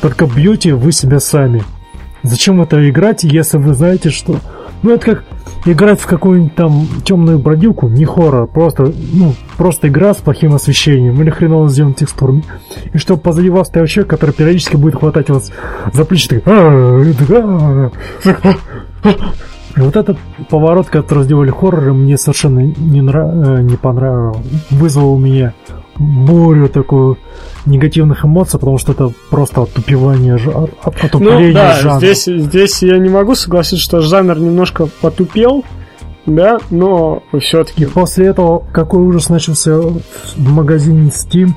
[0.00, 1.64] Только бьете вы себя сами.
[2.22, 4.36] Зачем это играть, если вы знаете, что...
[4.82, 5.24] Ну, это как
[5.64, 11.20] играть в какую-нибудь там темную бродилку, не хоррор, просто, ну, просто игра с плохим освещением
[11.20, 12.44] или хреново сделанными текстурами.
[12.92, 15.52] И чтобы позади вас стоял человек, который периодически будет хватать вас
[15.92, 17.90] за плечи, такой, «А, да».
[19.74, 20.18] И вот этот
[20.50, 24.42] поворот, который сделали хорроры, мне совершенно не, нра- э, не понравился.
[24.70, 25.54] Вызвал у меня
[25.98, 27.18] бурю такую
[27.66, 31.98] негативных эмоций, потому что это просто отупевание, жа- от- Ну отупление да, жанра.
[31.98, 35.64] здесь, здесь я не могу согласиться, что жанр немножко потупел,
[36.26, 39.96] да, но все-таки И после этого какой ужас начался в
[40.36, 41.50] магазине Steam.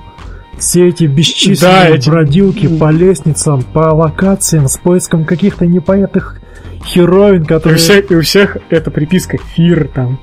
[0.58, 6.40] Все эти бесчисленные Да, эти- бродилки по лестницам, по локациям с поиском каких-то непонятных
[6.86, 10.20] херовин, и у, которые всех, и у всех это приписка Фир там.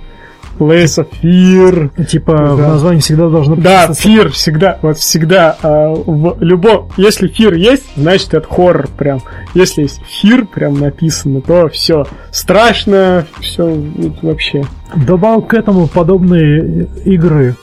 [0.59, 2.05] Of Fear.
[2.07, 2.55] типа Да.
[2.55, 4.19] в названии всегда должно Да, присутствовать.
[4.19, 9.21] фир всегда, вот всегда а, в любом, если фир есть, значит это хоррор прям.
[9.55, 13.77] Если есть фир прям написано, то все страшно, все
[14.23, 14.63] вообще.
[14.95, 17.57] Добавил к этому подобные игры,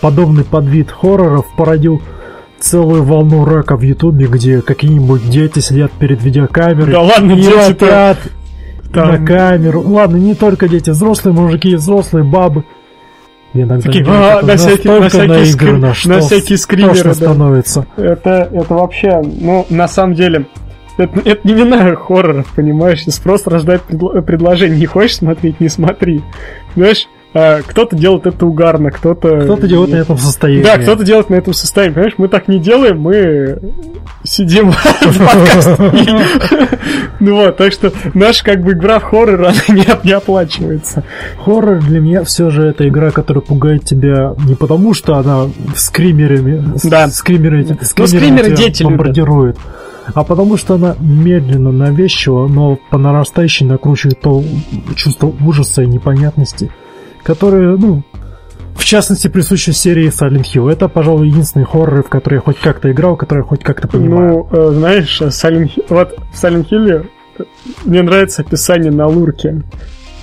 [0.00, 2.00] подобный подвид хорроров породил
[2.60, 7.56] целую волну рака в Ютубе, где какие-нибудь дети сидят перед видеокамерой Да ладно, и дети-то
[7.86, 8.18] вопят
[8.92, 9.82] там- на камеру.
[9.82, 12.64] Ладно, не только дети, взрослые мужики, взрослые бабы.
[13.54, 17.14] Иногда Такие, «А, на всякий- на всякий скри- что на всякие скримеры, тошно да.
[17.14, 17.86] становится.
[17.96, 20.46] Это, это вообще, ну, на самом деле,
[20.98, 23.02] это, это не вина хорроров, понимаешь?
[23.06, 24.78] Если просто рождает предло- предложение.
[24.78, 26.22] Не хочешь смотреть, не смотри.
[26.76, 29.40] Знаешь, а, кто-то делает это угарно, кто-то...
[29.42, 30.62] Кто-то делает на этом состоянии.
[30.62, 31.94] Да, кто-то делает на этом состоянии.
[31.94, 33.58] Понимаешь, мы так не делаем, мы
[34.24, 36.78] сидим в подкасте.
[37.20, 41.02] Ну вот, так что наша как бы игра в хоррор, она не, оплачивается.
[41.44, 46.62] Хоррор для меня все же это игра, которая пугает тебя не потому, что она скримерами,
[46.84, 47.08] Да.
[47.08, 49.58] скримеры, скримерами скримеры дети бомбардирует,
[50.14, 54.42] а потому что она медленно, навязчиво, но по нарастающей накручивает то
[54.94, 56.70] чувство ужаса и непонятности,
[57.28, 58.02] которые, ну,
[58.74, 60.72] в частности, присущи серии Silent Hill.
[60.72, 64.48] Это, пожалуй, единственные хорроры, в которые я хоть как-то играл, которые я хоть как-то понимаю.
[64.50, 67.06] Ну, э, знаешь, Silent вот в Silent Hill
[67.84, 69.62] мне нравится описание на лурке.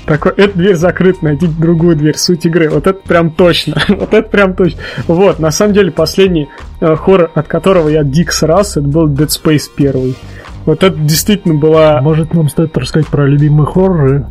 [0.07, 2.69] Такой, эта дверь закрыта, найдите другую дверь, суть игры.
[2.69, 3.79] Вот это прям точно.
[3.87, 4.79] вот это прям точно.
[5.05, 6.49] Вот, на самом деле, последний
[6.81, 10.15] э, хоррор, от которого я дик срался, это был Dead Space 1.
[10.65, 14.25] Вот это действительно была Может, нам стоит рассказать про любимые хорроры?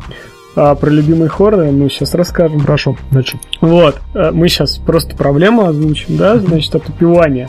[0.57, 2.61] А, про любимые хорроры, мы сейчас расскажем.
[2.61, 3.41] Хорошо, значит.
[3.61, 7.49] Вот, э, мы сейчас просто проблему озвучим, да, значит, отупевание.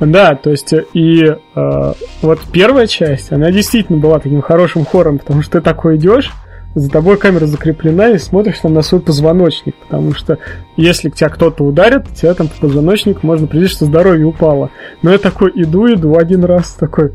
[0.00, 5.42] Да, то есть, и э, вот первая часть, она действительно была таким хорошим хором, потому
[5.42, 6.32] что ты такой идешь,
[6.74, 10.38] за тобой камера закреплена и смотришь там на свой позвоночник, потому что
[10.76, 14.70] если тебя кто-то ударит, тебя там по позвоночнику можно предвидеть, что здоровье упало.
[15.02, 17.12] Но я такой иду, иду один раз, такой,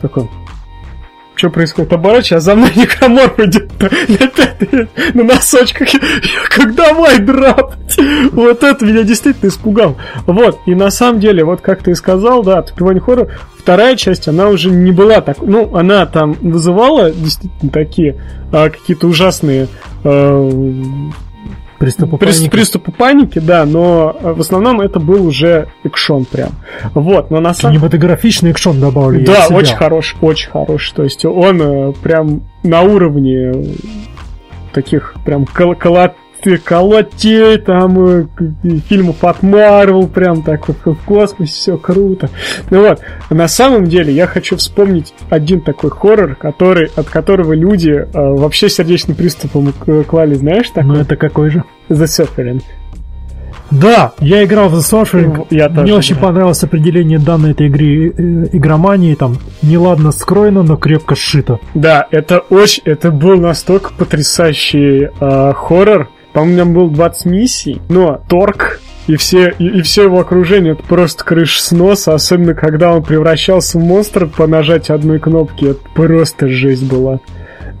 [0.00, 0.28] такой,
[1.34, 1.92] что происходит?
[1.92, 3.70] Оборачиваюсь, а за мной некроморф идет
[5.14, 5.92] на, носочках.
[5.92, 6.00] Я
[6.48, 7.98] как давай драпать.
[8.32, 9.96] Вот это меня действительно испугал.
[10.26, 14.28] Вот, и на самом деле, вот как ты и сказал, да, отупевание хоррор, вторая часть,
[14.28, 15.38] она уже не была так...
[15.40, 18.16] Ну, она там вызывала действительно такие
[18.52, 19.68] а, какие-то ужасные
[20.04, 20.50] э,
[21.84, 22.50] Приступы Прис- паники.
[22.50, 26.50] приступы паники, да, но э, в основном это был уже экшон прям.
[26.94, 29.24] Вот, но на самом Кинематографичный экшон добавили.
[29.24, 30.94] да, очень хороший, очень хороший.
[30.94, 33.52] То есть он э, прям на уровне
[34.72, 36.14] таких прям кол- колот-
[36.64, 38.26] колотей, там э,
[38.88, 42.28] фильмов от Марвел, прям так вот в космосе, все круто.
[42.70, 47.92] Ну вот, на самом деле я хочу вспомнить один такой хоррор, который, от которого люди
[47.92, 49.72] э, вообще сердечным приступом
[50.06, 50.90] клали, знаешь, такой?
[50.90, 51.64] Ну это какой же?
[51.88, 52.62] The Suffering.
[53.70, 55.46] Да, я играл в The Suffering.
[55.50, 56.22] Я тоже, Мне очень да.
[56.22, 59.14] понравилось определение данной этой игры э, игромании.
[59.14, 61.58] Там неладно скроено, но крепко сшито.
[61.74, 66.08] Да, это очень, это был настолько потрясающий э, хоррор.
[66.32, 70.82] По-моему, там был 20 миссий, но торг и все, и, и все его окружение это
[70.82, 75.80] просто крыш с носа, особенно когда он превращался в монстра по нажатию одной кнопки, это
[75.94, 77.20] просто жесть была.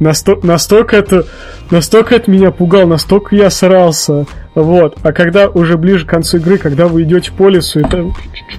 [0.00, 1.24] Насто- настолько это,
[1.70, 4.26] настолько это меня пугал, настолько я срался.
[4.54, 4.96] Вот.
[5.02, 8.12] А когда уже ближе к концу игры, когда вы идете по лесу, это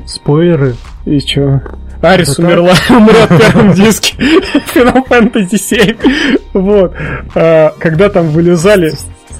[0.05, 0.75] Спойлеры.
[1.05, 1.61] и чё?
[2.01, 2.39] Арис так?
[2.45, 4.15] умерла, умрет в первом диске
[4.75, 5.95] Final Fantasy 7.
[6.53, 6.93] Вот.
[7.35, 8.93] А, когда там вылезали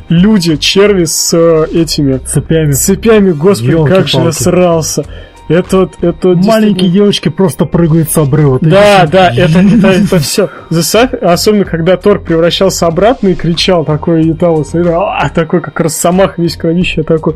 [0.10, 2.72] люди, черви с э, этими Цепями.
[2.72, 4.44] цепями, господи, как же я Ёлки-палки.
[4.44, 5.06] срался.
[5.48, 8.58] Это вот, это вот Маленькие девочки просто прыгают с обрыва.
[8.62, 10.50] Да, да, это, это, это все.
[11.22, 16.38] Особенно, когда Тор превращался обратно и кричал такой, и Талос, и, а, такой, как росомах
[16.38, 17.36] весь кровище, такой...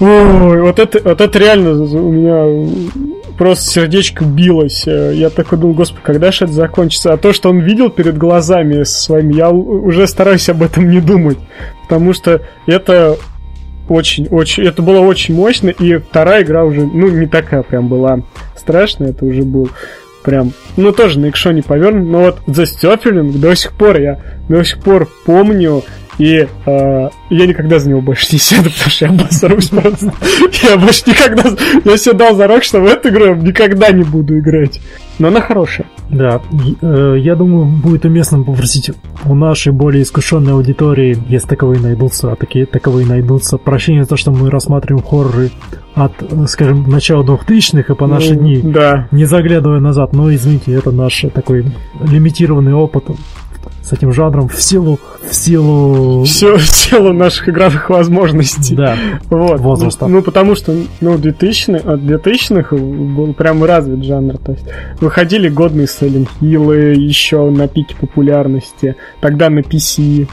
[0.00, 2.68] Ой, вот это, вот это реально у меня
[3.38, 4.86] просто сердечко билось.
[4.86, 7.12] Я такой думал, господи, когда же это закончится?
[7.12, 11.38] А то, что он видел перед глазами своими, я уже стараюсь об этом не думать.
[11.82, 13.16] Потому что это
[13.88, 18.20] очень, очень, это было очень мощно, и вторая игра уже, ну, не такая прям была
[18.56, 19.68] страшная, это уже был
[20.24, 24.64] прям, ну, тоже на экшоне повернут, но вот The Stöffeling до сих пор, я до
[24.64, 25.82] сих пор помню,
[26.18, 30.12] и э, я никогда за него больше не сяду, потому что я обосрусь просто.
[30.62, 31.42] Я больше никогда...
[31.84, 34.80] Я себе дал зарок, что в эту игру я никогда не буду играть.
[35.18, 35.86] Но она хорошая.
[36.10, 36.40] Да,
[36.82, 38.90] э, я думаю, будет уместно попросить
[39.24, 44.16] у нашей более искушенной аудитории, если таковые найдутся, а такие таковые найдутся, прощения за то,
[44.16, 45.50] что мы рассматриваем хорроры
[45.94, 46.12] от,
[46.48, 49.08] скажем, начала 2000-х и по наши Ну, дни, Да.
[49.12, 50.12] не заглядывая назад.
[50.12, 51.64] Но, извините, это наш такой
[52.02, 53.04] лимитированный опыт
[53.82, 54.98] с этим жанром в силу,
[55.28, 56.24] в силу...
[56.24, 58.74] Все в силу наших игровых возможностей.
[58.74, 58.96] Да,
[59.30, 59.60] Вот.
[59.60, 60.06] возраста.
[60.06, 64.38] Ну, потому что, ну, 2000 от 2000-х был прям развит жанр.
[64.38, 64.64] То есть
[65.00, 68.96] выходили годные Silent Hill еще на пике популярности.
[69.20, 70.28] Тогда на PC.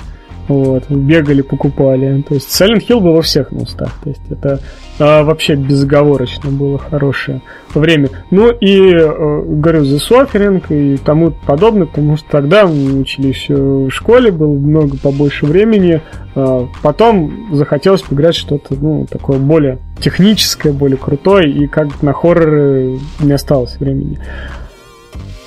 [0.52, 2.22] Вот, бегали, покупали.
[2.28, 3.94] То есть Silent Hill был во всех на устах.
[4.04, 4.60] То есть это
[5.00, 7.42] а, вообще безоговорочно было хорошее
[7.74, 8.10] время.
[8.32, 13.54] Ну и, э, говорю, The Suffering и тому подобное, потому что тогда мы учились э,
[13.56, 16.02] в школе, было много побольше времени.
[16.36, 23.00] А, Потом захотелось поиграть что-то, ну, такое более техническое, более крутое, и как на хорроры
[23.22, 24.20] не осталось времени.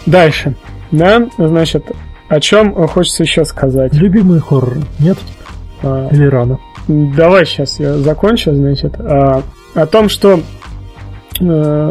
[0.06, 0.54] Дальше.
[0.90, 1.92] Да, значит,
[2.34, 3.94] о чем хочется еще сказать.
[3.94, 5.18] любимые хорроры, нет?
[5.82, 6.58] А, Или рано?
[6.88, 8.94] Давай сейчас я закончу, значит.
[9.00, 9.42] А,
[9.74, 10.40] о том, что
[11.40, 11.90] э,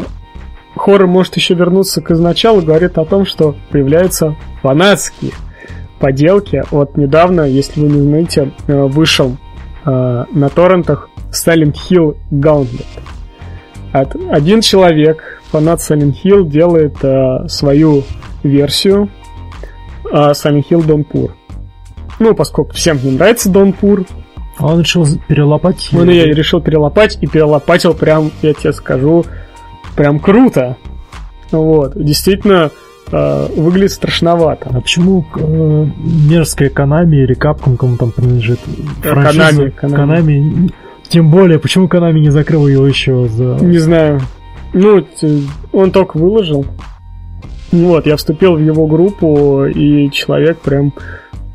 [0.76, 5.32] хоррор может еще вернуться к изначалу, говорит о том, что появляются фанатские
[6.00, 6.64] поделки.
[6.72, 9.38] Вот недавно, если вы не знаете, э, вышел
[9.86, 9.90] э,
[10.32, 12.86] на торрентах Silent Hill Gauntlet.
[13.92, 18.04] От- один человек, фанат Silent Hill, делает э, свою
[18.44, 19.10] версию
[20.14, 21.32] э, Silent Hill Dawnpur.
[22.20, 24.08] Ну, поскольку всем не нравится Dawnpur,
[24.58, 25.90] А он решил перелопать.
[25.94, 29.26] он ее решил перелопать и перелопатил прям, я тебе скажу,
[29.96, 30.78] прям круто.
[31.52, 32.72] Вот, действительно,
[33.12, 34.70] э, выглядит страшновато.
[34.74, 35.88] А почему э,
[36.30, 38.60] мерзкая Канами или Капком кому там принадлежит?
[39.02, 39.66] франшиза?
[39.66, 39.96] Konami, Konami.
[39.98, 40.74] Konami.
[41.10, 43.58] Тем более, почему Канами не закрыл его еще за...
[43.62, 44.22] Не знаю.
[44.74, 45.06] Ну,
[45.72, 46.66] он только выложил.
[47.74, 50.94] Вот, я вступил в его группу, и человек прям,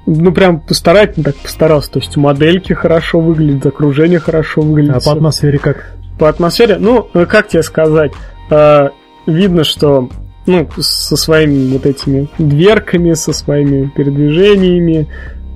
[0.04, 1.92] ну, прям постарательно так постарался.
[1.92, 4.96] То есть модельки хорошо выглядят, окружение хорошо выглядит.
[4.96, 5.94] А по атмосфере как?
[6.18, 8.10] По атмосфере, ну, э, как тебе сказать,
[8.50, 8.88] э,
[9.26, 10.08] видно, что
[10.46, 15.06] ну, со своими вот этими дверками, со своими передвижениями,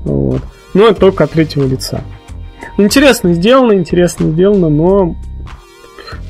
[0.05, 0.43] вот.
[0.75, 2.03] Но это только от третьего лица.
[2.79, 5.17] Интересно сделано, интересно сделано, но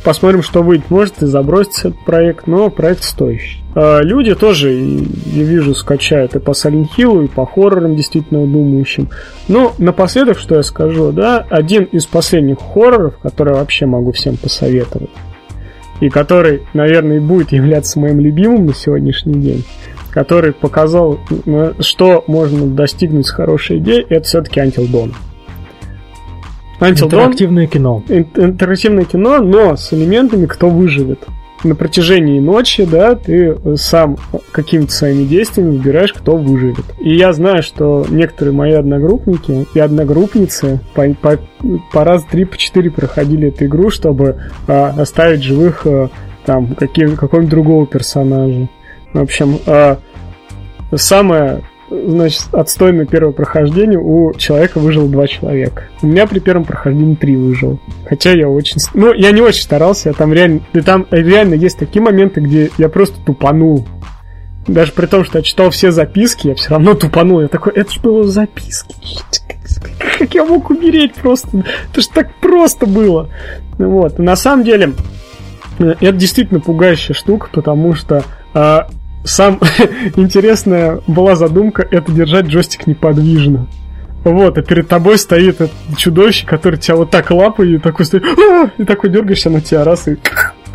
[0.05, 0.91] посмотрим, что выйдет.
[0.91, 3.63] Может и забросить этот проект, но проект стоящий.
[3.75, 9.09] А люди тоже, я вижу, скачают и по Silent Hill, и по хоррорам действительно думающим.
[9.49, 15.11] Но напоследок, что я скажу, да, один из последних хорроров, который вообще могу всем посоветовать,
[16.01, 19.65] и который, наверное, и будет являться моим любимым на сегодняшний день,
[20.11, 25.13] который показал, э, что можно достигнуть с хорошей идеей, это все-таки Until Dawn.
[26.81, 28.03] Until Dawn Интерактивное кино.
[28.09, 31.21] ин- интерактивное кино, но с элементами «Кто выживет».
[31.65, 34.17] На протяжении ночи, да, ты сам
[34.51, 36.85] какими-то своими действиями выбираешь, кто выживет.
[36.99, 41.39] И я знаю, что некоторые мои одногруппники и одногруппницы по, по,
[41.93, 46.09] по раз три, по четыре проходили эту игру, чтобы а, оставить живых а,
[46.45, 48.69] там каких, какого-нибудь другого персонажа.
[49.13, 49.99] В общем, а,
[50.97, 51.63] самое
[52.07, 55.85] значит, отстойное первое прохождение у человека выжило два человека.
[56.01, 57.79] У меня при первом прохождении три выжило.
[58.07, 58.81] Хотя я очень...
[58.95, 60.61] Ну, я не очень старался, я там реально...
[60.73, 63.87] И там реально есть такие моменты, где я просто тупанул.
[64.67, 67.41] Даже при том, что я читал все записки, я все равно тупанул.
[67.41, 68.95] Я такой, это же было в записке.
[70.19, 71.65] Как я мог умереть просто?
[71.91, 73.29] Это же так просто было.
[73.79, 74.19] Вот.
[74.19, 74.95] И на самом деле,
[75.79, 78.23] э, это действительно пугающая штука, потому что
[78.55, 78.89] а,
[79.25, 79.61] сам
[80.17, 83.69] интересная была задумка это держать джойстик неподвижно.
[84.25, 88.25] Вот, и перед тобой стоит это чудовище, которое тебя вот так лапает, и такой стоит,
[88.25, 90.17] «А!» и такой дергаешься на тебя раз и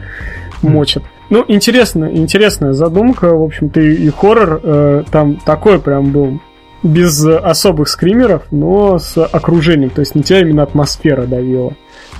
[0.62, 1.04] мочит.
[1.30, 6.42] Ну, интересно, интересная задумка, в общем-то, и, и хоррор э, там такой прям был
[6.84, 9.90] без особых скримеров, но с окружением.
[9.90, 11.74] То есть на тебя именно атмосфера давила.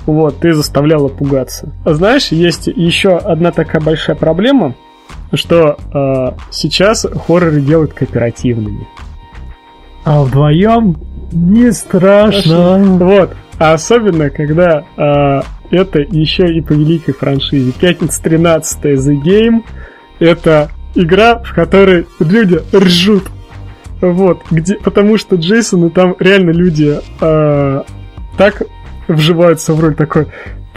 [0.06, 1.72] Вот, ты заставляла пугаться.
[1.84, 4.74] А знаешь, есть еще одна такая большая проблема,
[5.32, 8.86] что э, сейчас хорроры делают кооперативными.
[10.04, 10.96] А вдвоем
[11.32, 12.78] не страшно.
[12.78, 13.36] Вот.
[13.58, 17.72] А особенно, когда э, это еще и по великой франшизе.
[17.72, 19.64] Пятница 13 The Game
[20.18, 23.24] это игра, в которой люди ржут.
[24.00, 27.82] Вот, где, потому что Джейсоны там реально люди э,
[28.36, 28.62] так
[29.08, 30.28] вживаются в роль такой.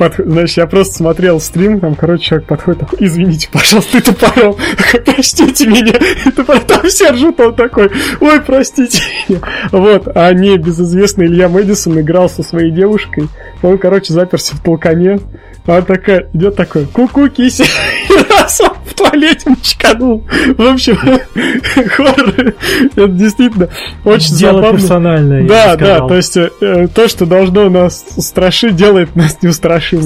[0.02, 4.58] Под, значит, я просто смотрел стрим, там, короче, человек подходит такой, извините, пожалуйста, ты тупорол,
[5.06, 5.94] простите меня,
[6.26, 9.00] это там все ржут, он такой, ой, простите
[9.30, 9.42] меня.
[9.72, 13.28] Вот, а не безызвестный Илья Мэдисон играл со своей девушкой,
[13.62, 15.20] он, короче, заперся в толкане,
[15.68, 17.64] она такая, идет такой, ку-ку, киси,
[18.28, 20.24] раз он туалете мочканул.
[20.58, 20.96] В общем,
[21.90, 22.54] хоррор,
[22.96, 23.70] это действительно
[24.06, 24.78] очень Дело забавно.
[24.80, 30.06] персональное, Да, да, то есть э, то, что должно нас страшить, делает нас неустрашимыми.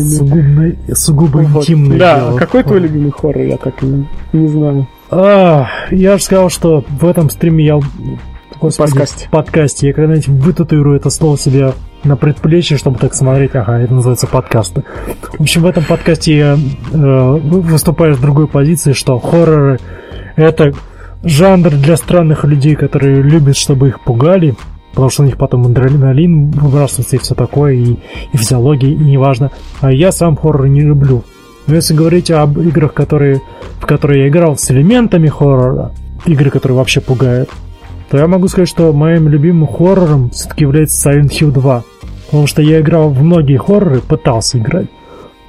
[0.93, 1.63] Сугубо, сугубо Вот.
[1.63, 2.37] интимное Да, дело.
[2.37, 4.87] какой твой любимый хоррор, я так не, не знаю.
[5.11, 7.79] А, я же сказал, что в этом стриме я...
[8.59, 9.27] Господи, подкасте.
[9.27, 9.87] В подкасте.
[9.87, 11.73] Я когда-нибудь вытатуирую это слово себе
[12.05, 13.55] на предплечье, чтобы так смотреть.
[13.55, 14.83] Ага, это называется подкасты.
[15.37, 16.57] В общем, в этом подкасте я э,
[16.97, 19.79] вы- выступаю с другой позиции, что хорроры—
[20.35, 20.73] это
[21.23, 24.55] жанр для странных людей, которые любят, чтобы их пугали,
[24.91, 27.93] потому что у них потом адреналин выбрасывается и все такое, и,
[28.31, 29.51] и физиология, и неважно.
[29.81, 31.23] А я сам хоррор не люблю.
[31.67, 33.41] Но если говорить об играх, которые,
[33.79, 35.91] в которые я играл с элементами хоррора,
[36.25, 37.49] игры, которые вообще пугают,
[38.09, 41.83] то я могу сказать, что моим любимым хоррором все-таки является Silent Hill 2.
[42.27, 44.87] Потому что я играл в многие хорроры, пытался играть.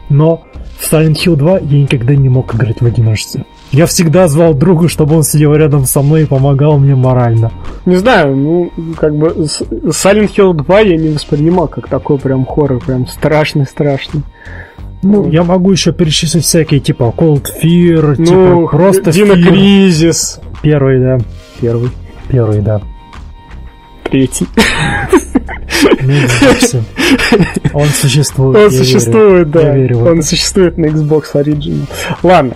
[0.08, 0.44] Но
[0.78, 3.44] в Silent Hill 2 я никогда не мог играть в одиночестве.
[3.72, 7.50] Я всегда звал друга, чтобы он сидел рядом со мной и помогал мне морально.
[7.84, 12.80] Не знаю, ну, как бы Silent Hill 2 я не воспринимал как такой прям хоррор,
[12.84, 14.22] прям страшный-страшный.
[15.02, 19.34] Ну, я могу еще перечислить всякие, типа Cold Fear, Ну, типа просто Дина.
[19.34, 20.40] Кризис.
[20.62, 21.18] Первый, да.
[21.60, 21.90] Первый.
[22.28, 22.80] Первый, да.
[24.10, 24.46] Третий.
[26.00, 26.82] Xbox.
[27.74, 28.56] Он существует.
[28.64, 29.50] Он существует, верю.
[29.52, 29.76] да.
[29.76, 31.86] Верю Он существует на Xbox Original.
[32.22, 32.54] Ладно.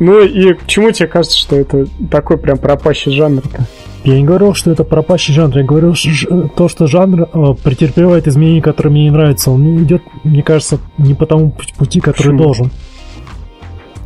[0.00, 3.66] Ну и к чему тебе кажется, что это такой прям пропащий жанр-то?
[4.04, 5.56] Я не говорил, что это пропащий жанр.
[5.58, 6.26] Я говорил ш- ж-
[6.56, 9.52] то, что жанр э, претерпевает изменения, которые мне не нравятся.
[9.52, 12.42] Он не идет, мне кажется, не по тому пу- пути, который Почему?
[12.42, 12.70] должен.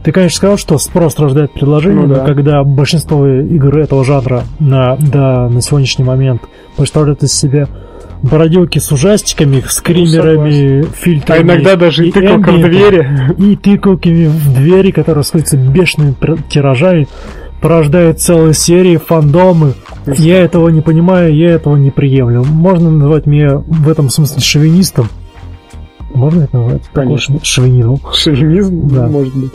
[0.07, 2.25] Ты, конечно, сказал, что спрос рождает предложение, Ну но да.
[2.25, 6.43] когда большинство игр этого жанра на, да, на сегодняшний момент
[6.77, 7.67] представляют из себя
[8.23, 11.41] бродилки с ужастиками, скримерами, фильтрами.
[11.41, 13.35] А иногда даже и тыкалка в двери.
[13.37, 16.15] и тыкалками в двери, которые сходятся бешеными
[16.49, 17.09] тиражами,
[17.61, 19.75] порождают целые серии, фандомы.
[20.07, 22.45] Я этого не понимаю, я этого не приемлю.
[22.45, 25.09] Можно назвать меня в этом смысле шовинистом.
[26.17, 26.83] Можно это назвать?
[26.93, 27.39] Конечно.
[27.43, 27.99] Шовинизм.
[28.15, 29.07] Шовинизм, Да.
[29.07, 29.53] может быть.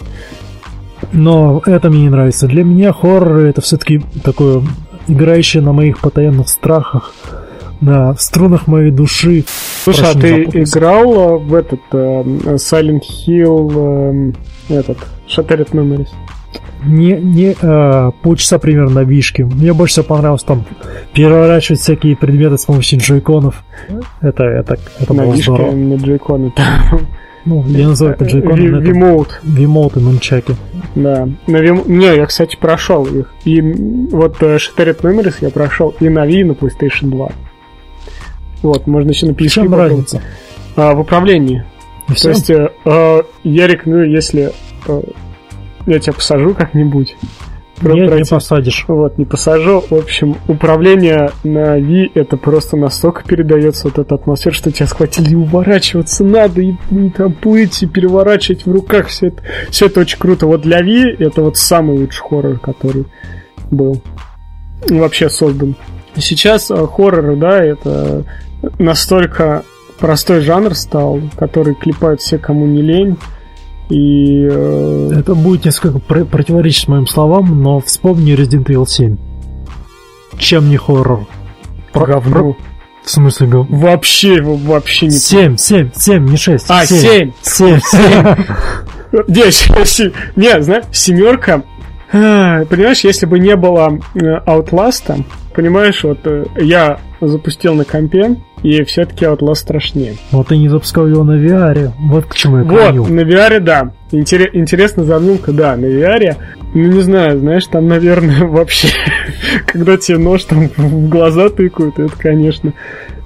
[1.11, 2.47] Но это мне не нравится.
[2.47, 4.61] Для меня хоррор это все-таки такое
[5.07, 7.13] играющее на моих постоянных страхах,
[7.81, 9.43] на струнах моей души.
[9.83, 10.77] Слушай, а Прошу не ты запутаться.
[10.79, 12.21] играл э, в этот э,
[12.57, 14.33] Silent Hill,
[14.69, 14.97] э, этот,
[15.27, 16.09] Shattered Memories?
[16.85, 19.45] Не, не э, полчаса примерно на вишке.
[19.45, 20.65] Мне больше всего понравилось там
[21.13, 23.63] переворачивать всякие предметы с помощью джойконов.
[24.21, 25.71] Это, это, это На было вишке здорово.
[25.75, 26.53] на джойконы.
[27.45, 30.55] Ну, я называю это джойконы, но это Вимоут, вимоуты, нунчаки.
[30.95, 31.27] да.
[31.47, 33.33] На Вим- Не, я, кстати, прошел их.
[33.45, 37.29] И вот э, Shattered Memories я прошел и на Wii, и на PlayStation 2.
[38.61, 40.21] Вот, можно еще на В PC чем разница?
[40.75, 41.63] А, в управлении.
[42.07, 42.29] И То всё?
[42.29, 44.51] есть, э, э, я рекомендую, если
[44.87, 45.01] э,
[45.85, 47.15] я тебя посажу как-нибудь.
[47.81, 48.85] Нет, не посадишь.
[48.87, 49.83] Вот, не посажу.
[49.89, 55.31] В общем, управление на Ви это просто настолько передается вот эта атмосфера, что тебя схватили
[55.31, 59.07] и уворачиваться надо, и, и там плыть, и переворачивать в руках.
[59.07, 60.45] Все это, все это очень круто.
[60.45, 63.05] Вот для Ви это вот самый лучший хоррор, который
[63.71, 64.01] был
[64.87, 65.75] и вообще создан.
[66.17, 68.25] Сейчас э, хоррор, да, это
[68.77, 69.63] настолько
[69.99, 73.17] простой жанр стал, который клепают все, кому не лень.
[73.91, 79.17] И э, Это будет несколько пр- противоречить моим словам, но вспомни Resident Evil 7.
[80.37, 81.27] Чем не хоррор?
[81.91, 82.31] Про- говно.
[82.31, 82.55] про-
[83.03, 83.67] В смысле гов...
[83.69, 86.65] Вообще его вообще не 7, 7, 7, не 6.
[86.69, 87.31] А, 7!
[87.41, 88.35] 7, 7.
[89.27, 91.63] Не, се- се- не, знаешь, семерка.
[92.13, 98.37] а, Понимаешь, если бы не было э, Outlast, понимаешь, вот э, я запустил на компе,
[98.63, 100.15] и все-таки Outlast страшнее.
[100.31, 101.91] Но ты не запускал его на VR.
[101.99, 103.05] Вот к чему я Вот, клоню.
[103.07, 103.91] на VR, да.
[104.11, 106.35] Интере- интересная задумка, да, на VR.
[106.73, 108.87] Ну, не знаю, знаешь, там, наверное, вообще
[109.65, 112.73] когда тебе нож там в глаза тыкают, это, конечно,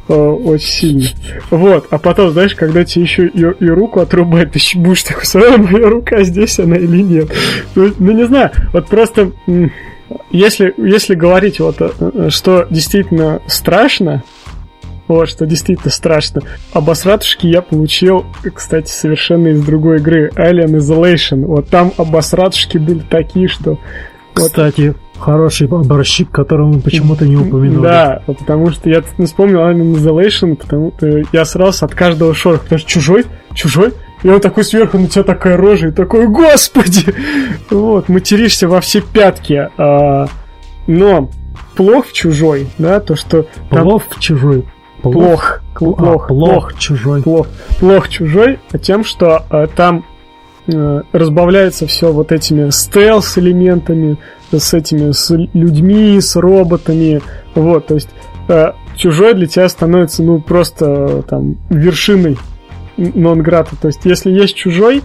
[0.08, 1.08] э, очень сильно.
[1.52, 5.58] Вот, а потом, знаешь, когда тебе еще и, и руку отрубают, ты будешь такой, своя
[5.58, 7.30] моя рука здесь, она или нет.
[7.76, 9.32] Ну, ну, не знаю, вот просто,
[10.32, 14.24] если, если говорить вот, э, что действительно страшно,
[15.08, 16.41] вот, что действительно страшно.
[16.74, 20.32] Обосратушки я получил, кстати, совершенно из другой игры.
[20.36, 21.45] Alien Isolation.
[21.45, 23.78] Вот там обосратушки были такие, что...
[24.34, 25.24] Кстати, вот...
[25.24, 27.84] хороший образчик, который мы почему-то не упомянули.
[27.84, 32.64] Да, потому что я не вспомнил Alien Isolation, потому что я срался от каждого шороха,
[32.64, 33.93] потому что чужой, чужой,
[34.26, 37.13] и он такой сверху на тебя такая рожа, и такой, господи!
[37.69, 39.69] Вот, материшься во все пятки.
[39.78, 40.26] А,
[40.88, 41.30] но
[41.76, 43.45] плох в чужой, да, то, что...
[43.69, 44.65] Плох в чужой.
[45.03, 45.61] Плох.
[45.76, 45.97] Плох.
[45.97, 47.21] Плох, плох чужой.
[47.21, 47.45] Плох,
[47.80, 50.03] плох чужой, а тем, что э, там
[50.73, 54.17] э, разбавляется все вот этими стелс-элементами,
[54.51, 57.21] с этими, с людьми, с роботами.
[57.53, 58.09] Вот, то есть
[58.47, 62.39] э, чужой для тебя становится, ну, просто э, там вершиной
[62.98, 63.76] нонграта.
[63.80, 65.02] То есть, если есть чужой,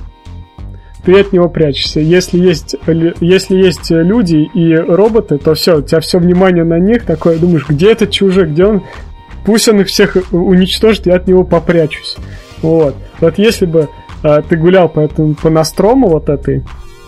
[1.05, 2.01] ты от него прячешься.
[2.01, 2.77] Если есть,
[3.21, 7.67] если есть люди и роботы, то все, у тебя все внимание на них, такое, думаешь,
[7.69, 8.83] где этот чужой, где он,
[9.45, 12.17] Пусть он их всех уничтожит, я от него попрячусь.
[12.63, 12.95] Вот.
[13.21, 13.89] Вот если бы
[14.23, 16.63] а, ты гулял по этому по Настрому вот этой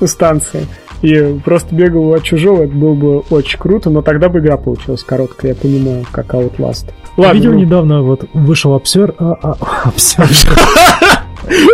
[0.04, 0.66] станции
[1.02, 5.02] и просто бегал от чужого, это было бы очень круто, но тогда бы игра получилась
[5.02, 6.86] короткая, я понимаю, как Outlast.
[7.16, 7.58] Ладно, Видел ну...
[7.58, 9.14] недавно, вот вышел обсер...
[9.18, 10.26] А, а, обсер...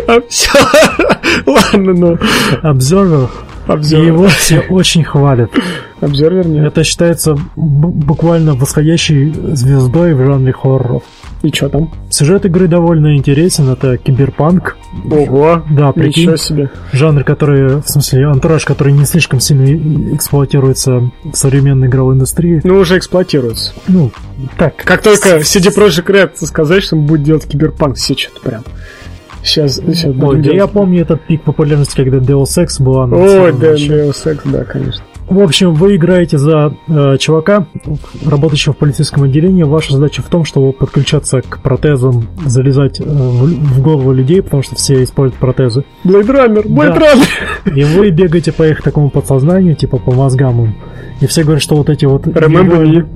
[1.47, 2.19] Ладно, ну.
[2.63, 3.29] Обзорвер
[3.69, 4.07] Observer.
[4.07, 5.51] Его все очень хвалят.
[6.01, 6.67] Обзорвер нет.
[6.67, 11.03] Это считается буквально восходящей звездой в жанре хорроров.
[11.43, 11.91] И что там?
[12.11, 14.77] Сюжет игры довольно интересен, это киберпанк.
[15.11, 16.71] Ого, да, прикинь, ничего себе.
[16.93, 22.61] Жанр, который, в смысле, антураж, который не слишком сильно эксплуатируется в современной игровой индустрии.
[22.65, 23.73] Ну, уже эксплуатируется.
[23.87, 24.11] Ну,
[24.57, 24.77] так.
[24.77, 28.65] Как только CD Projekt Red сказать, что он будет делать киберпанк, все что-то прям.
[29.45, 33.05] Сейчас, сейчас Ой, да я помню этот пик популярности, когда Deus Ex была.
[33.05, 35.05] Ой, да, Deus Ex, да, конечно.
[35.29, 37.67] В общем, вы играете за э, чувака,
[38.25, 39.63] работающего в полицейском отделении.
[39.63, 44.63] Ваша задача в том, чтобы подключаться к протезам, залезать э, в, в голову людей, потому
[44.63, 45.85] что все используют протезы.
[46.05, 47.71] Runner, Blade да.
[47.71, 50.75] И вы бегаете по их такому подсознанию, типа по мозгам им.
[51.21, 53.07] И все говорят, что вот эти вот индивидуальные,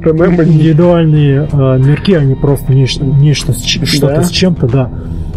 [0.45, 4.25] индивидуальные э, мирки, они просто нечто, нечто что-то да.
[4.25, 4.91] с чем-то, да.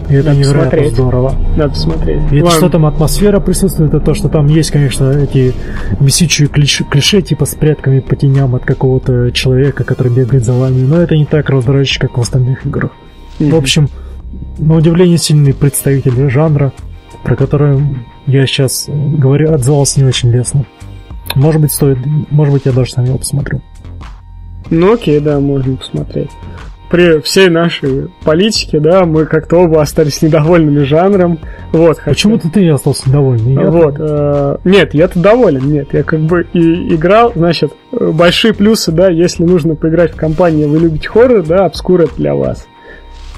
[0.10, 0.94] И это Надо невероятно смотреть.
[0.94, 1.36] здорово.
[1.56, 2.22] Надо посмотреть.
[2.32, 5.54] И это что там атмосфера присутствует, это то, что там есть, конечно, эти
[6.00, 10.82] месячие клише, клише типа с предками по теням от какого-то человека, который бегает за вами,
[10.82, 12.92] но это не так раздражающе, как в остальных играх.
[13.40, 13.50] Mm-hmm.
[13.50, 13.90] В общем,
[14.60, 16.72] на удивление сильный представитель жанра,
[17.24, 17.82] про который
[18.28, 20.66] я сейчас говорю, отзывался не очень лестно.
[21.34, 21.98] Может быть, стоит,
[22.30, 23.62] может быть, я даже сам его посмотрю.
[24.70, 26.30] Ну окей, да, можно посмотреть
[26.96, 31.40] при всей нашей политике, да, мы как-то оба остались недовольными жанром.
[31.74, 33.54] Вот, Почему-то ты остался недовольный.
[33.54, 33.96] Я вот.
[34.00, 35.70] Э, нет, я-то доволен.
[35.70, 40.64] Нет, я как бы и играл, значит, большие плюсы, да, если нужно поиграть в компании,
[40.64, 42.66] вы любите хоррор, да, обскур для вас.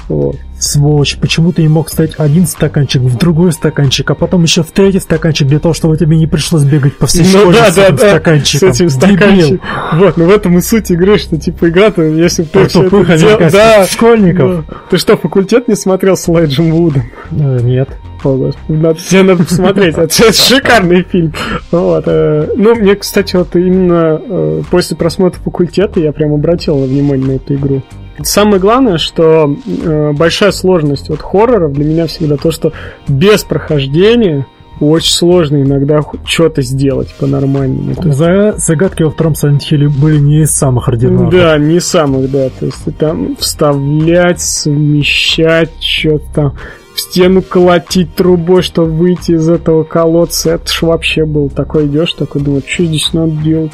[0.08, 0.36] Вот.
[0.60, 4.72] Сволочь, почему ты не мог ставить один стаканчик в другой стаканчик, а потом еще в
[4.72, 7.76] третий стаканчик для того, чтобы тебе не пришлось бегать по всей ну, школе да, с
[7.76, 8.74] да, да, стаканчиком.
[8.74, 9.60] С этим стаканчиком.
[9.94, 13.18] Вот, ну в этом и суть игры, что типа игра-то, если бы ты все это
[13.18, 13.38] дел...
[13.52, 14.66] да, школьников.
[14.68, 14.76] Да.
[14.90, 17.04] Ты что, факультет не смотрел с Лайджем Вудом?
[17.32, 17.90] Э, нет.
[18.24, 19.96] О, господи, надо, тебе надо посмотреть.
[19.98, 21.34] Это, это шикарный фильм.
[21.72, 22.04] Вот.
[22.08, 27.32] Э, ну, мне, кстати, вот именно э, после просмотра факультета я прям обратил внимание на
[27.34, 27.84] эту игру.
[28.24, 32.72] Самое главное, что э, большая сложность от хорроров для меня всегда то, что
[33.08, 34.46] без прохождения
[34.80, 37.96] очень сложно иногда что-то сделать по-нормальному.
[38.14, 41.32] За загадки во втором Silent Hill были не из самых ординарных.
[41.32, 42.50] Да, не из самых, да.
[42.50, 46.54] То есть там вставлять, совмещать, что-то там
[46.98, 50.56] в стену колотить трубой, чтобы выйти из этого колодца.
[50.56, 53.72] Это ж вообще был такой идешь, такой думаю, что здесь надо делать,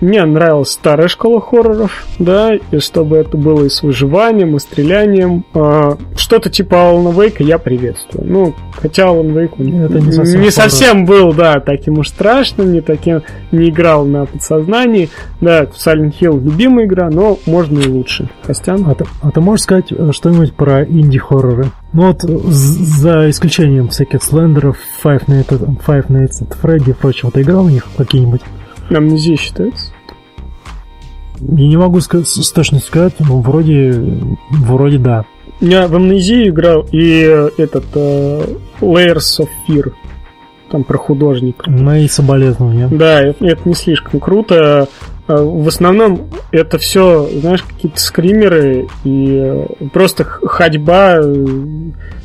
[0.00, 5.44] мне нравилась старая школа хорроров, да, и чтобы это было и с выживанием, и стрелянием.
[5.54, 8.24] А, что-то типа Alan Wake я приветствую.
[8.30, 12.80] Ну, хотя Alan Wake это не совсем, не совсем был, да, таким уж страшным, не
[12.80, 15.10] таким, не играл на подсознании.
[15.40, 18.28] Да, Silent Hill любимая игра, но можно и лучше.
[18.44, 18.84] Костян?
[18.88, 21.66] А ты, а ты можешь сказать э, что-нибудь про инди-хорроры?
[21.92, 27.42] Ну вот, за исключением всяких слендеров, Five Nights, Five Nights at Freddy и прочего, ты
[27.42, 28.42] играл в них какие-нибудь?
[28.90, 29.92] Амнезия считается?
[31.40, 33.92] Я не могу сказать, с точностью сказать, но вроде,
[34.50, 35.24] вроде да.
[35.60, 37.20] Я в Амнезии играл и
[37.56, 39.92] этот uh, Layers of Fear,
[40.70, 41.70] там про художника.
[41.70, 42.88] Мои соболезнования.
[42.88, 44.88] Да, это, это не слишком круто.
[45.28, 51.46] А, в основном это все, знаешь, какие-то скримеры и э, просто ходьба, э,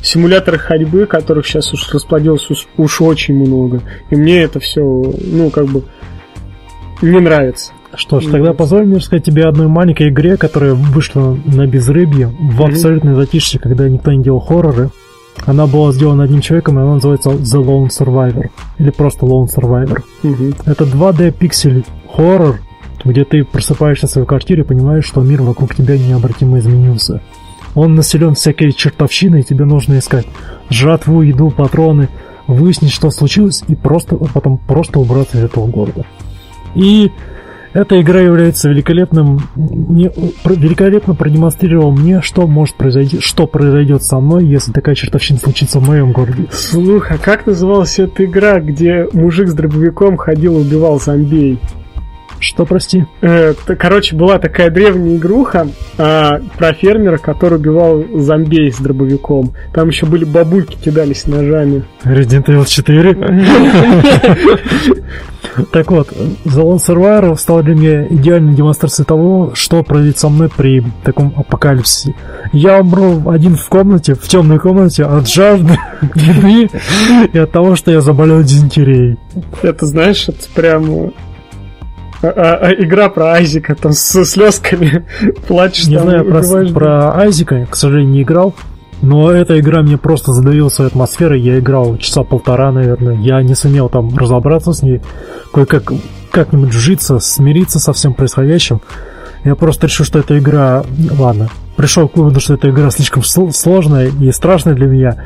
[0.00, 3.82] симуляторы ходьбы, которых сейчас уж расплодилось уж, уж очень много.
[4.08, 5.84] И мне это все, ну, как бы,
[7.02, 7.72] не нравится.
[7.94, 12.64] Что ж, тогда позволь мне рассказать тебе одной маленькой игре, которая вышла на безрыбье в
[12.64, 14.90] абсолютной затишье, когда никто не делал хорроры.
[15.46, 18.50] Она была сделана одним человеком, и она называется The Lone Survivor.
[18.78, 20.02] Или просто Lone Survivor.
[20.64, 22.60] Это 2D пиксель хоррор,
[23.04, 27.20] где ты просыпаешься в своей квартире и понимаешь, что мир вокруг тебя необратимо изменился.
[27.74, 30.26] Он населен всякой чертовщиной, и тебе нужно искать
[30.70, 32.08] жратву, еду, патроны,
[32.46, 36.04] выяснить, что случилось, и просто а потом просто убраться из этого города.
[36.74, 37.10] И
[37.72, 40.12] эта игра является великолепным, не-
[40.44, 45.88] великолепно продемонстрировала мне, что может произойти, что произойдет со мной, если такая чертовщина случится в
[45.88, 46.46] моем городе.
[46.52, 51.58] Слушай, а как называлась эта игра, где мужик с дробовиком ходил и убивал зомбей?
[52.44, 53.06] Что, прости?
[53.22, 55.66] Э, короче, была такая древняя игруха
[55.96, 59.54] а, про фермера, который убивал зомбей с дробовиком.
[59.72, 61.84] Там еще были бабульки, кидались ножами.
[62.04, 63.16] Resident Evil 4.
[65.72, 70.48] Так вот, The Lone Survivor стал для меня идеальной демонстрацией того, что произойдет со мной
[70.48, 72.12] при таком апокалипсисе.
[72.52, 75.78] Я умру один в комнате, в темной комнате, от жажды,
[76.16, 76.68] еды
[77.32, 79.16] и от того, что я заболел дизентерией.
[79.62, 81.12] Это, знаешь, это прям...
[82.22, 85.06] а, а, а, игра про Айзека, там с слезками
[85.48, 88.54] плачешь, Не там, знаю про, про Айзека, к сожалению, не играл.
[89.02, 91.40] Но эта игра мне просто задавила своей атмосферой.
[91.40, 93.16] Я играл часа полтора, наверное.
[93.16, 95.02] Я не сумел там разобраться с ней.
[95.52, 95.92] Кое-как
[96.30, 98.80] как-нибудь вжиться, смириться со всем происходящим.
[99.44, 100.84] Я просто решил, что эта игра...
[101.18, 101.50] Ладно.
[101.76, 105.16] Пришел к выводу, что эта игра слишком сл- сложная и страшная для меня.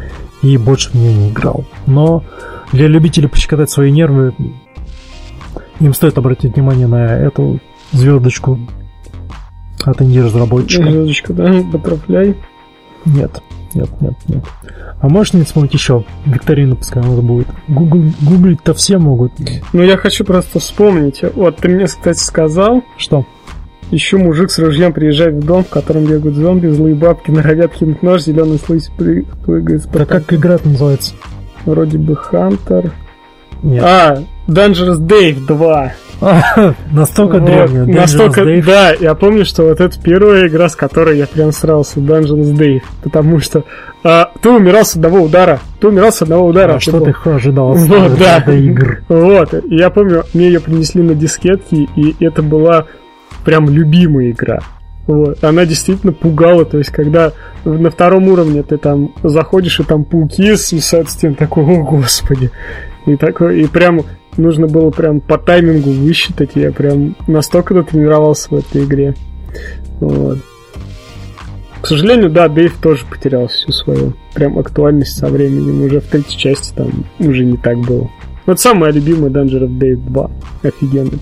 [0.43, 1.65] И больше в нее не играл.
[1.87, 2.25] Но
[2.73, 4.35] для любителей пощекотать свои нервы
[5.81, 7.61] им стоит обратить внимание на эту
[7.93, 8.59] звездочку
[9.85, 10.91] от инди-разработчика.
[10.91, 12.37] Звездочка, да, Butterfly.
[13.05, 13.43] Нет,
[13.75, 14.45] нет, нет, нет.
[15.01, 16.05] А можешь не вспомнить еще?
[16.27, 17.47] Викторина пускай надо будет.
[17.69, 19.33] Гугл, гуглить-то все могут.
[19.73, 21.23] Ну, я хочу просто вспомнить.
[21.35, 23.25] Вот, ты мне, кстати, сказал, Что?
[23.91, 28.03] еще мужик с ружьем приезжает в дом, в котором бегают зомби, злые бабки норовят кинуть
[28.03, 31.15] нож, зеленый слизь пры- прыгает Да как игра называется?
[31.65, 32.93] Вроде бы Хантер.
[33.63, 33.83] Нет.
[33.85, 35.93] А, Dangerous Dave 2.
[36.93, 37.85] настолько Вот, древняя.
[37.85, 38.65] Dangerous Настолько, Dave.
[38.65, 42.81] да, я помню, что вот это первая игра, с которой я прям срался, Dungeons Dave,
[43.05, 43.63] потому что
[44.03, 46.75] а, ты умирал с одного удара, ты умирал с одного удара.
[46.75, 48.39] А что был- ты ожидал от Вот, да.
[48.53, 49.03] игр?
[49.09, 52.87] Вот, я помню, мне ее принесли на дискетке, и это была
[53.45, 54.59] прям любимая игра.
[55.07, 55.43] Вот.
[55.43, 57.33] Она действительно пугала, то есть, когда
[57.65, 62.51] на втором уровне ты там заходишь, и там пауки свисают с стен, такой, о господи.
[63.07, 64.03] И такой, и прям
[64.39, 69.15] нужно было прям по таймингу высчитать, я прям настолько натренировался в этой игре.
[70.01, 70.39] Вот.
[71.81, 75.83] К сожалению, да, Дэйв тоже потерял всю свою прям актуальность со временем.
[75.83, 78.11] Уже в третьей части там уже не так было.
[78.47, 80.31] Вот самая любимая Dungeon of Dave 2.
[80.65, 81.19] Офигенно.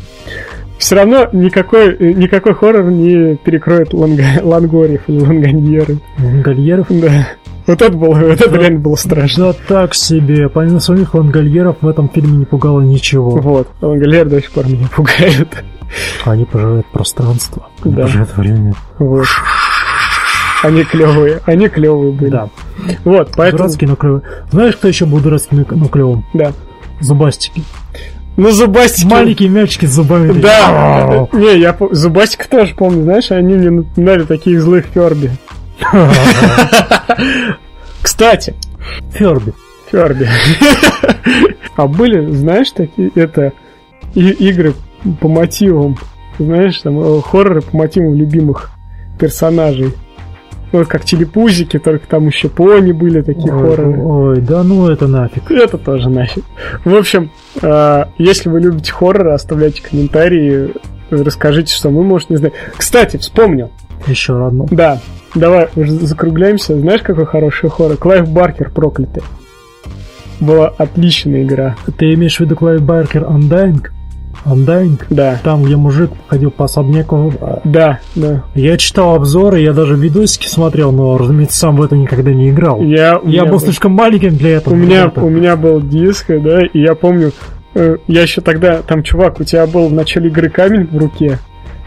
[0.78, 5.98] Все равно никакой, э, никакой хоррор не перекроет ланга- лангориев или лангоньеры.
[6.18, 6.86] Лангольеров?
[6.90, 7.28] Да.
[7.66, 9.46] Вот это было, вот это реально было страшно.
[9.46, 10.48] Да так себе.
[10.48, 13.30] Помимо своих лангольеров в этом фильме не пугало ничего.
[13.30, 13.68] Вот.
[13.80, 15.48] Лангольеры до сих пор меня пугают.
[16.24, 17.68] Они пожирают пространство.
[17.82, 18.02] Они Да.
[18.02, 18.74] пожирают время.
[18.98, 19.26] Вот.
[20.62, 22.30] Они клевые, они клевые были.
[22.30, 22.48] Да.
[23.04, 23.58] Вот, поэтому...
[23.58, 24.22] Дурацкий, но клевый.
[24.50, 26.24] Знаешь, кто еще был дурацким, но клевым?
[26.34, 26.52] Да.
[27.00, 27.62] Зубастики.
[28.36, 29.06] Ну, зубастики...
[29.06, 30.32] Маленькие мячики с зубами.
[30.40, 35.30] Да, не, я Зубастика тоже помню, знаешь, они мне напоминали таких злых Ферби.
[38.02, 38.54] Кстати,
[39.12, 39.52] Ферби.
[39.90, 40.28] Ферби.
[41.76, 43.52] А были, знаешь, такие, это,
[44.14, 44.72] игры
[45.20, 45.98] по мотивам,
[46.38, 48.70] знаешь, там, э, хорроры по мотивам любимых
[49.20, 49.92] персонажей.
[50.72, 54.00] Вот как телепузики, только там еще пони были такие Ой, хорроры.
[54.02, 55.50] ой, да ну это нафиг.
[55.50, 56.44] Это тоже нафиг.
[56.84, 60.72] В общем, э, если вы любите хорроры, оставляйте комментарии,
[61.10, 62.54] расскажите, что мы, может, не знаем.
[62.76, 63.70] Кстати, вспомнил.
[64.06, 64.66] Еще одно.
[64.70, 65.00] Да,
[65.34, 66.78] давай уже закругляемся.
[66.78, 67.96] Знаешь, какой хороший хоррор?
[67.96, 69.22] Клайв Баркер проклятый.
[70.40, 71.76] Была отличная игра.
[71.98, 73.86] Ты имеешь в виду Клайв Баркер Undying?
[74.44, 75.02] Undying?
[75.10, 75.40] Да.
[75.42, 77.32] Там, где мужик ходил по особняку.
[77.64, 78.44] Да, да.
[78.54, 82.80] Я читал обзоры, я даже видосики смотрел, но, разумеется, сам в это никогда не играл.
[82.82, 84.74] Я, Я меня был слишком маленьким для этого.
[84.74, 85.22] У меня, ребята.
[85.22, 87.32] у меня был диск, да, и я помню,
[87.74, 91.38] э, я еще тогда, там, чувак, у тебя был в начале игры камень в руке,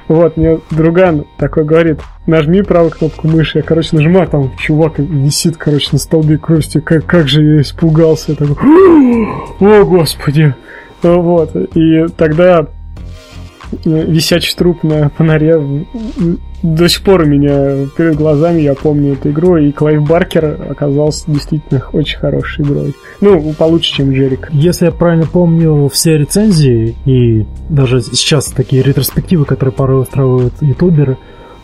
[0.10, 5.56] вот, мне друган такой говорит, нажми правую кнопку мыши, я, короче, нажимаю, там чувак висит,
[5.56, 8.56] короче, на столбе крости, как, как же я испугался, я такой,
[9.60, 10.54] о, господи,
[11.04, 12.68] вот, и тогда
[13.86, 15.86] висячий труп на фонаре
[16.62, 21.24] до сих пор у меня перед глазами, я помню эту игру, и Клайв Баркер оказался
[21.28, 22.96] действительно очень хорошей игрой.
[23.22, 24.50] Ну, получше, чем Джерик.
[24.52, 31.18] Если я правильно помню все рецензии, и даже сейчас такие ретроспективы, которые порой устраивают ютуберы,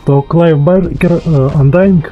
[0.04, 2.04] то Клайв Баркер, э, Undying,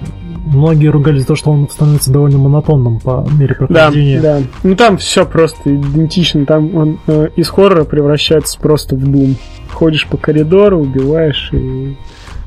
[0.45, 4.21] многие ругались за то, что он становится довольно монотонным по мере прохождения.
[4.21, 4.45] Да, да.
[4.63, 6.45] Ну там все просто идентично.
[6.45, 9.37] Там он э, из хоррора превращается просто в дум.
[9.71, 11.97] Ходишь по коридору, убиваешь и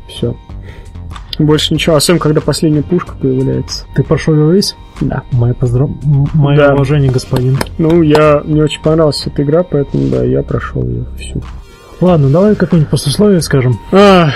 [0.08, 0.36] все.
[1.40, 3.86] Больше ничего, особенно когда последняя пушка появляется.
[3.96, 4.76] Ты прошел его весь?
[5.02, 5.22] Да.
[5.32, 5.90] Мое, поздрав...
[6.34, 6.74] Мое Да.
[6.74, 7.58] уважение, господин.
[7.78, 11.44] Ну, я мне очень понравилась эта игра, поэтому да, я прошел ее всю.
[12.02, 13.80] Ладно, давай какое-нибудь послесловие скажем.
[13.92, 14.30] А,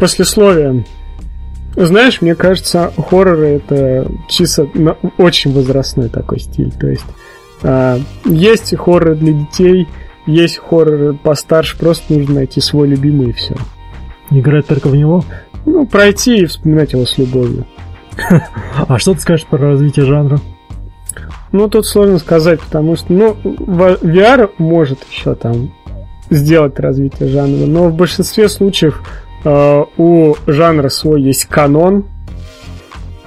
[0.00, 0.84] послесловие.
[1.76, 6.72] Знаешь, мне кажется, хорроры это чисто на- очень возрастной такой стиль.
[6.72, 7.04] То есть
[7.62, 9.86] а, есть хорроры для детей,
[10.26, 13.54] есть хорроры постарше, просто нужно найти свой любимый и все.
[14.30, 15.24] Играть только в него.
[15.64, 17.66] Ну, пройти и вспоминать его с любовью.
[18.88, 20.38] А что ты скажешь про развитие жанра?
[21.52, 25.72] Ну, тут сложно сказать, потому что, ну, VR может еще там
[26.30, 29.00] сделать развитие жанра, но в большинстве случаев
[29.44, 32.04] э, у жанра свой есть канон,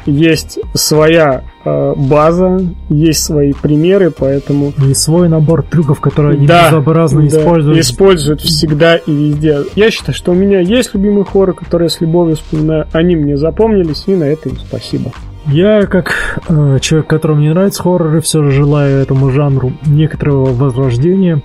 [0.05, 2.59] есть своя база,
[2.89, 7.79] есть свои примеры, поэтому И свой набор трюков, которые они да, безобразно да, используют.
[7.79, 9.59] используют всегда и везде.
[9.75, 14.03] Я считаю, что у меня есть любимые хорроры, которые с любовью вспоминаю, они мне запомнились,
[14.07, 15.11] и на это им спасибо.
[15.47, 21.41] Я, как э, человек, которому не нравятся хорроры, все же желаю этому жанру некоторого возрождения,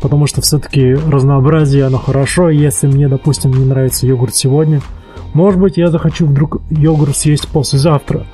[0.00, 2.50] потому что все-таки разнообразие, оно хорошо.
[2.50, 4.82] Если мне, допустим, не нравится йогурт сегодня,
[5.32, 8.26] может быть, я захочу вдруг йогурт съесть послезавтра.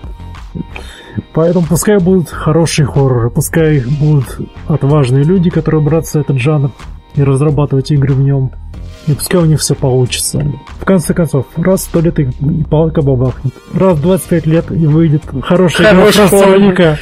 [1.32, 6.70] Поэтому пускай будут хорошие хорроры, пускай будут отважные люди, которые браться этот жанр
[7.14, 8.52] и разрабатывать игры в нем.
[9.06, 10.44] И пускай у них все получится.
[10.80, 12.28] В конце концов, раз в сто лет и
[12.68, 13.54] палка бабахнет.
[13.72, 16.98] Раз в 25 лет и выйдет хорошая игра.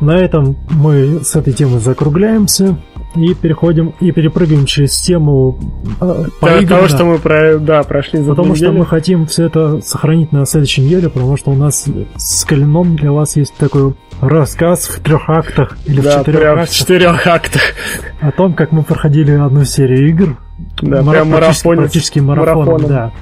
[0.00, 2.78] На этом мы с этой темы закругляемся
[3.14, 5.58] и переходим и перепрыгаем через тему
[6.00, 9.80] э, Да, того, что мы про, да, прошли за потому что мы хотим все это
[9.80, 11.86] сохранить на следующей неделе, потому что у нас
[12.16, 16.56] с Калином для вас есть такой рассказ в трех актах или да, в четырех прям
[16.56, 17.62] в актах четырех актах.
[18.20, 20.36] о том, как мы проходили одну серию игр.
[20.82, 21.80] Да, Мара- прям марафонец.
[21.82, 22.88] практически марафоном, Марафоном.
[22.88, 23.12] да.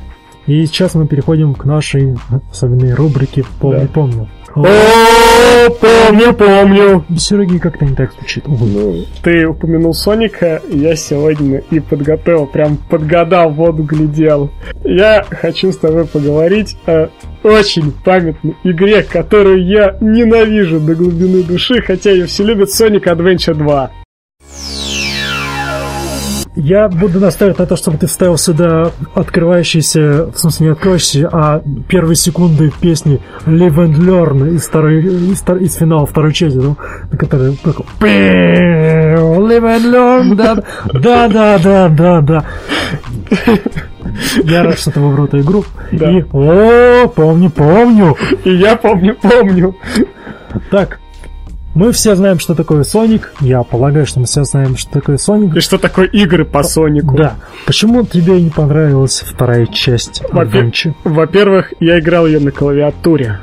[0.47, 2.17] И сейчас мы переходим к нашей
[2.51, 3.87] особенной рубрике «Помню, Да.
[3.93, 4.29] помню».
[4.55, 4.65] О,
[6.07, 7.05] помню, помню.
[7.17, 8.47] Сереги как-то не так звучит.
[8.47, 14.51] Ну, ты упомянул Соника, я сегодня и подготовил, прям подгадал, воду глядел.
[14.85, 17.09] Я хочу с тобой поговорить о
[17.43, 23.55] очень памятной игре, которую я ненавижу до глубины души, хотя ее все любят, Sonic Adventure
[23.55, 24.04] 2.
[26.57, 31.63] Я буду настаивать на то, чтобы ты вставил сюда открывающиеся, в смысле не открывающиеся, а
[31.89, 36.77] первые секунды песни Live and Learn из, второй, из, из финала второй части, ну,
[37.11, 42.45] на которой такой Live and Learn, да, да, да, да, да, да.
[44.45, 45.65] Я рад, что ты выбрал эту игру.
[45.91, 46.11] Да.
[46.11, 48.17] И, о, помню, помню.
[48.45, 49.75] И я помню, помню.
[50.71, 51.01] Так,
[51.75, 53.33] мы все знаем, что такое Соник.
[53.41, 55.57] Я полагаю, что мы все знаем, что такое Соник.
[55.57, 57.17] И что такое игры по Сонику?
[57.17, 57.35] Да.
[57.67, 60.95] Почему тебе не понравилась вторая часть Adventure?
[61.05, 63.41] Во-первых, я играл ее на клавиатуре.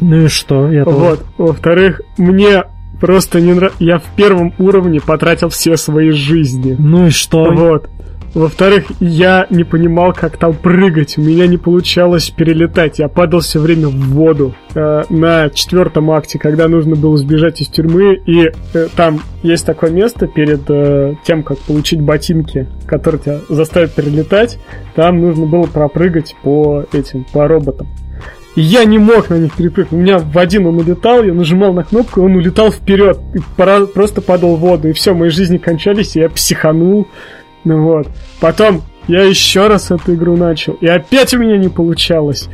[0.00, 0.70] Ну и что?
[0.70, 1.24] Я тоже- Вот.
[1.38, 2.64] Во-вторых, мне
[3.00, 3.82] просто не нравится.
[3.82, 6.76] Я в первом уровне потратил все свои жизни.
[6.78, 7.52] Ну и что?
[7.52, 7.88] Вот.
[8.34, 11.18] Во-вторых, я не понимал, как там прыгать.
[11.18, 12.98] У меня не получалось перелетать.
[12.98, 14.54] Я падал все время в воду.
[14.74, 19.90] Э, на четвертом акте, когда нужно было сбежать из тюрьмы, и э, там есть такое
[19.90, 24.58] место перед э, тем, как получить ботинки, которые тебя заставят перелетать.
[24.94, 27.86] Там нужно было пропрыгать по этим, по роботам.
[28.54, 29.92] И я не мог на них перепрыгнуть.
[29.92, 33.18] У меня в один он улетал, я нажимал на кнопку, и он улетал вперед.
[33.34, 34.88] И пора- просто падал в воду.
[34.88, 37.08] И все, мои жизни кончались, и я психанул.
[37.64, 38.08] Ну вот.
[38.40, 40.74] Потом я еще раз эту игру начал.
[40.74, 42.48] И опять у меня не получалось.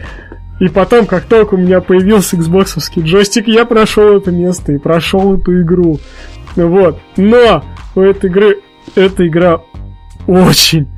[0.61, 5.37] И потом, как только у меня появился Xbox джойстик, я прошел это место и прошел
[5.37, 5.99] эту игру.
[6.57, 6.99] Ну Вот.
[7.17, 8.59] Но у этой игры
[8.97, 9.61] эта игра
[10.27, 10.89] очень,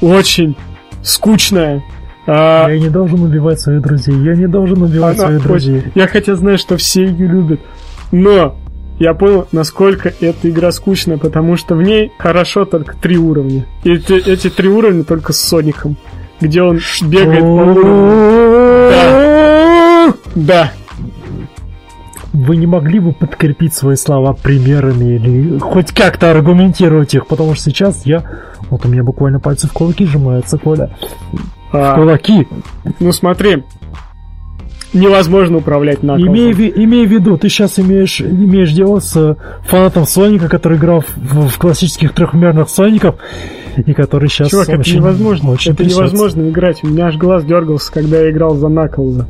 [0.00, 0.56] очень
[1.02, 1.82] скучная.
[2.26, 4.14] А, Я не должен убивать своих друзей.
[4.22, 5.78] Я не должен убивать она своих друзей.
[5.78, 7.60] очень- Я хотя знаю, что все ее любят.
[8.12, 8.56] Но
[8.98, 13.64] я понял, насколько эта игра скучная, потому что в ней хорошо только три уровня.
[13.84, 15.96] И эти, эти три уровня только с Соником,
[16.40, 18.90] где он бегает по уровню.
[18.90, 20.14] Да.
[20.34, 20.72] Да.
[22.32, 27.64] Вы не могли бы подкрепить свои слова примерами или хоть как-то аргументировать их, потому что
[27.64, 28.22] сейчас я
[28.70, 30.90] Вот у меня буквально пальцы в кулаки сжимаются, Коля.
[31.72, 32.46] А, Кулаки.
[33.00, 33.64] ну смотри,
[34.92, 36.34] невозможно управлять Наклзом.
[36.34, 39.36] Имей, имей в виду, ты сейчас имеешь, имеешь дело с э,
[39.66, 43.16] фанатом Соника, который играл в, в классических трехмерных Соников,
[43.76, 45.50] и который сейчас Чувак, это очень, невозможно.
[45.50, 46.02] очень это трясется.
[46.02, 46.82] невозможно играть.
[46.82, 49.28] У меня аж глаз дергался, когда я играл за Наклза.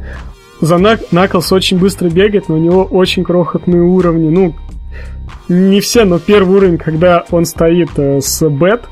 [0.60, 1.00] За Нак...
[1.12, 4.28] Наклз очень быстро бегает, но у него очень крохотные уровни.
[4.28, 4.54] Ну,
[5.48, 8.82] не все, но первый уровень, когда он стоит э, с Бет,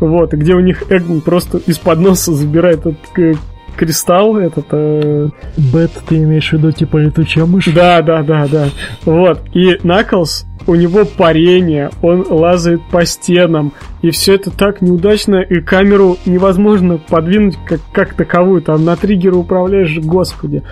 [0.00, 3.34] вот, и где у них Эгн просто из-под носа забирает этот э,
[3.78, 4.66] кристалл, этот...
[4.72, 7.66] э, Бет, ты имеешь в виду типа летучая мышь?
[7.66, 8.68] Да, да, да, да.
[9.04, 9.42] Вот.
[9.54, 13.72] И Наклз, у него парение, он лазает по стенам,
[14.02, 19.36] и все это так неудачно, и камеру невозможно подвинуть как, как таковую, там на триггеры
[19.36, 20.62] управляешь, господи.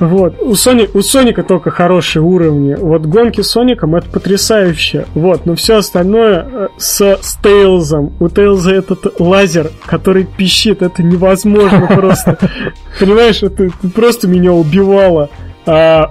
[0.00, 0.40] Вот.
[0.40, 2.74] У, Сони, у Соника только хорошие уровни.
[2.74, 5.06] Вот гонки с Соником это потрясающе.
[5.14, 5.46] Вот.
[5.46, 8.12] Но все остальное э, с, с Тейлзом.
[8.18, 12.38] У Тейлза этот лазер, который пищит, это невозможно просто.
[12.98, 15.30] Понимаешь, это просто меня убивало.
[15.66, 16.10] А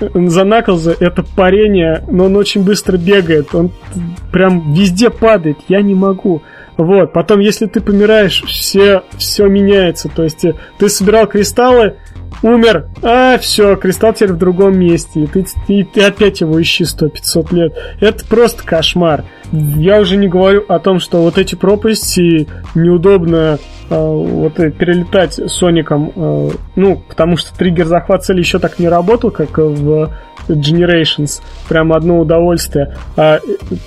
[0.00, 3.54] за Наклза это парение, но он очень быстро бегает.
[3.54, 3.70] Он
[4.32, 5.58] прям везде падает.
[5.68, 6.42] Я не могу.
[6.76, 7.12] Вот.
[7.12, 10.08] Потом, если ты помираешь, все, все меняется.
[10.08, 11.96] То есть э, ты собирал кристаллы,
[12.42, 16.84] умер, а все, кристалл теперь в другом месте, и ты, и ты опять его ищи
[16.84, 17.72] 100-500 лет.
[18.00, 19.24] Это просто кошмар.
[19.52, 23.58] Я уже не говорю о том, что вот эти пропасти неудобно
[23.88, 28.88] э, вот э, перелетать Соником, э, ну, потому что триггер захват цели еще так не
[28.88, 30.10] работал, как в
[30.48, 31.40] Generations.
[31.68, 32.96] Прям одно удовольствие.
[33.16, 33.40] А,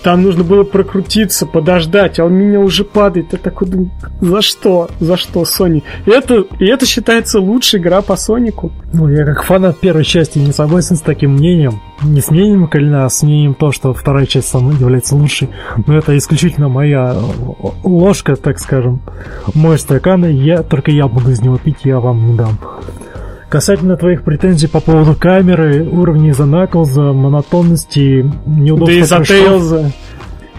[0.04, 3.34] там нужно было прокрутиться, подождать, а он меня уже падает.
[3.34, 3.92] Я такой думаю,
[4.22, 4.90] за что?
[5.00, 5.84] За что, Sony?
[6.06, 8.72] И это, и это считается лучшая игра по Сонику.
[8.94, 11.82] Ну, я как фанат первой части не согласен с таким мнением.
[12.02, 15.50] Не с мнением Калина, а с мнением то, что вторая часть сама является лучшей.
[15.86, 17.16] Но это исключительно моя
[17.84, 19.02] ложка, так скажем.
[19.54, 22.58] Мой стакан, и я, только я буду из него пить, я вам не дам.
[23.50, 29.92] Касательно твоих претензий по поводу камеры, уровней за Наклза, монотонности, неудобства да и за Тейлза.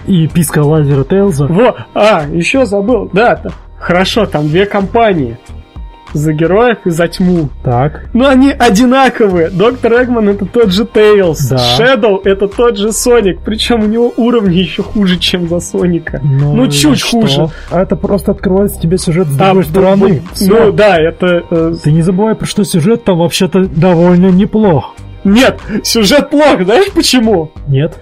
[0.06, 1.46] и писка лазера Тейлза.
[1.46, 3.08] Во, а, еще забыл.
[3.12, 3.40] Да,
[3.78, 5.38] хорошо, там две компании.
[6.12, 7.48] За героев и за тьму.
[7.62, 9.50] Так, Но они одинаковые.
[9.50, 11.48] Доктор Эгман это тот же Тейлз.
[11.48, 11.58] Да.
[11.58, 13.40] Шэдоу это тот же Соник.
[13.44, 16.20] Причем у него уровни еще хуже, чем за Соника.
[16.22, 17.20] ну, Ну, чуть что?
[17.20, 17.48] хуже.
[17.70, 20.22] А это просто открывается тебе сюжет с другой ну, стороны.
[20.22, 20.64] ну, Всё.
[20.66, 21.44] Ну да, это...
[21.50, 24.94] э, Ты не забывай, про что сюжет там вообще-то довольно неплох.
[25.22, 27.50] Нет, сюжет плох, знаешь почему?
[27.68, 27.98] Нет?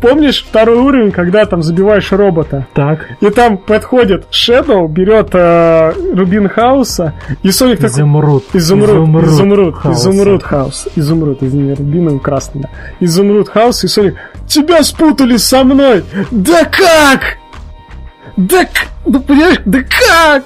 [0.00, 2.66] Помнишь второй уровень, когда там забиваешь робота?
[2.72, 7.90] Так, И там подходит Шэдоу, берет э, Рубин Хаоса, и Соник такой...
[7.90, 8.44] изумруд.
[8.54, 10.00] Изумруд, изумруд, Хаоса.
[10.10, 10.88] изумруд Хаос.
[10.96, 12.68] Изумруд, извини, рубиновый красный, да.
[13.00, 14.14] Изумруд Хаос и Соник.
[14.46, 16.02] Тебя спутали со мной!
[16.30, 17.36] Да как?
[18.36, 18.66] Да,
[19.04, 20.44] ну понимаешь, да как?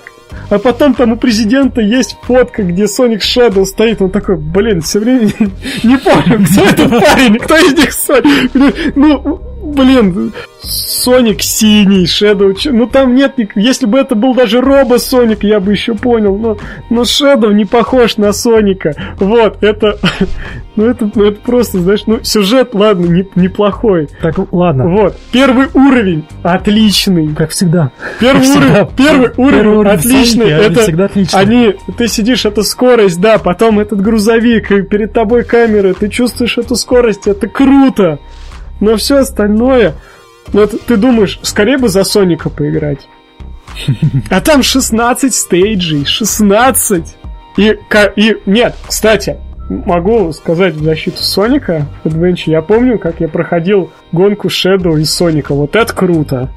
[0.50, 5.00] А потом там у президента есть фотка, где Соник Шэдоу стоит, он такой, блин, все
[5.00, 5.50] время не,
[5.82, 8.94] не помню, кто этот парень, кто из них Соник.
[8.94, 15.44] Ну, блин, Соник синий, чё- ну там нет, если бы это был даже Робо Соник,
[15.44, 16.56] я бы еще понял, но,
[16.90, 19.98] но Шэдоу не похож на Соника, вот, это,
[20.76, 24.88] ну это, ну это просто, знаешь, ну сюжет, ладно, не- неплохой, Так, ладно.
[24.88, 27.90] вот, первый уровень отличный, Как всегда.
[28.20, 28.66] Первый Как всегда.
[28.82, 30.26] уровень, первый уровень Первый уровень отличный.
[30.46, 31.40] Соники, они это всегда отличные.
[31.42, 36.56] они, ты сидишь, это скорость, да, потом этот грузовик, и перед тобой камеры, ты чувствуешь
[36.56, 38.18] эту скорость, это круто.
[38.80, 39.94] Но все остальное,
[40.52, 43.08] ну это ты думаешь, скорее бы за Соника поиграть.
[44.30, 47.16] А там 16 стейджей, 16.
[47.56, 47.78] И,
[48.16, 52.50] и нет, кстати, могу сказать в защиту Соника Adventure.
[52.50, 55.54] Я помню, как я проходил гонку Shadow и Соника.
[55.54, 56.50] Вот это круто.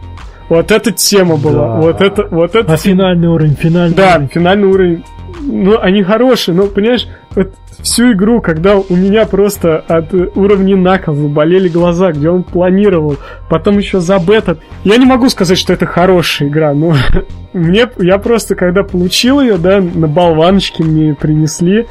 [0.49, 1.75] Вот эта тема была.
[1.75, 1.81] Да.
[1.81, 2.73] Вот это, вот это.
[2.73, 4.29] А финальный уровень, финальный Да, уровень.
[4.29, 5.03] финальный уровень.
[5.41, 11.27] Ну, они хорошие, но, понимаешь, вот всю игру, когда у меня просто от уровня Наклза
[11.27, 13.17] болели глаза, где он планировал,
[13.49, 14.57] потом еще за бета.
[14.83, 16.95] Я не могу сказать, что это хорошая игра, но
[17.53, 21.87] мне, я просто, когда получил ее, да, на болваночке мне принесли,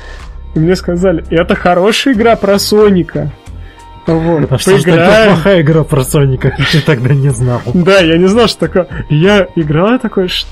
[0.54, 3.30] и мне сказали, это хорошая игра про Соника.
[4.06, 5.32] Вот, А что такое поиграем.
[5.34, 6.56] плохая игра про Соника?
[6.72, 7.60] Ты тогда не знал.
[7.74, 8.86] Да, я не знал, что такое.
[9.08, 10.48] Я играл я такой, что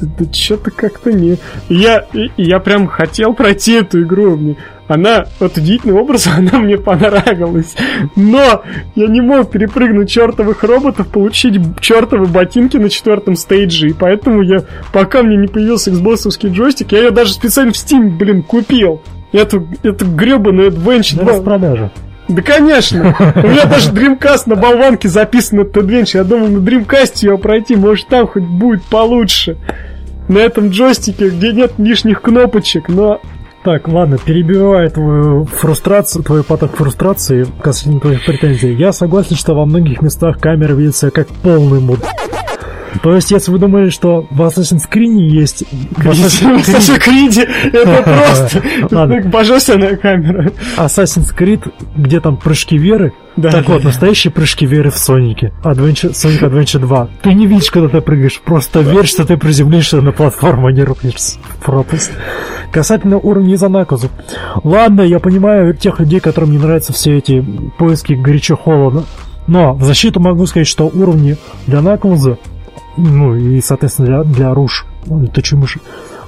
[0.00, 1.36] да, что-то как-то не...
[1.68, 4.36] Я, я прям хотел пройти эту игру.
[4.36, 4.56] Мне,
[4.88, 7.74] она, вот удивительным образом, она мне понравилась.
[8.16, 8.62] Но
[8.94, 13.90] я не мог перепрыгнуть чертовых роботов, получить чертовы ботинки на четвертом стейдже.
[13.90, 18.16] И поэтому я, пока мне не появился Xbox джойстик, я ее даже специально в Steam,
[18.16, 19.02] блин, купил.
[19.32, 21.32] Эту, эту гребаную Adventure На 2.
[21.32, 21.90] распродаже.
[22.34, 23.16] Да, конечно.
[23.36, 26.18] У меня даже Dreamcast на болванке записан этот Adventure.
[26.18, 29.56] Я думал, на Dreamcast ее пройти, может, там хоть будет получше.
[30.28, 33.20] На этом джойстике, где нет лишних кнопочек, но
[33.64, 39.66] Так, ладно, перебивая твою фрустрацию, твой поток фрустрации касательно твоих претензий, я согласен, что во
[39.66, 42.00] многих местах камера видится как полный муд.
[43.02, 45.64] То есть, если вы думали, что в Assassin's Creed есть...
[45.70, 48.02] в Assassin's Криди, это
[48.88, 50.52] просто божественная камера.
[50.76, 53.50] Assassin's Creed, где там прыжки веры, Да.
[53.50, 55.52] так вот, настоящие прыжки веры в Сонике.
[55.64, 57.08] Adventure, Sonic Adventure 2.
[57.22, 60.82] Ты не видишь, когда ты прыгаешь, просто верь, что ты приземлишься на платформу, а не
[60.82, 62.10] рухнешь в пропасть.
[62.72, 64.10] Касательно уровней за накузу.
[64.64, 67.44] Ладно, я понимаю тех людей, которым не нравятся все эти
[67.78, 69.04] поиски горячо-холодно.
[69.46, 71.36] Но в защиту могу сказать, что уровни
[71.66, 72.38] для накуза,
[72.96, 74.86] ну и, соответственно, для, для руш,
[75.32, 75.80] точимыши,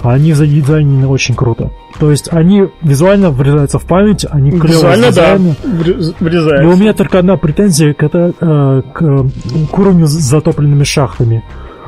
[0.03, 1.71] они задизайнены очень круто.
[1.99, 5.57] То есть они визуально врезаются в память, они клево Визуально, да, задизайнены.
[5.65, 9.27] врез- И у меня только одна претензия к, это, э, к,
[9.71, 11.43] к уровню с затопленными шахтами.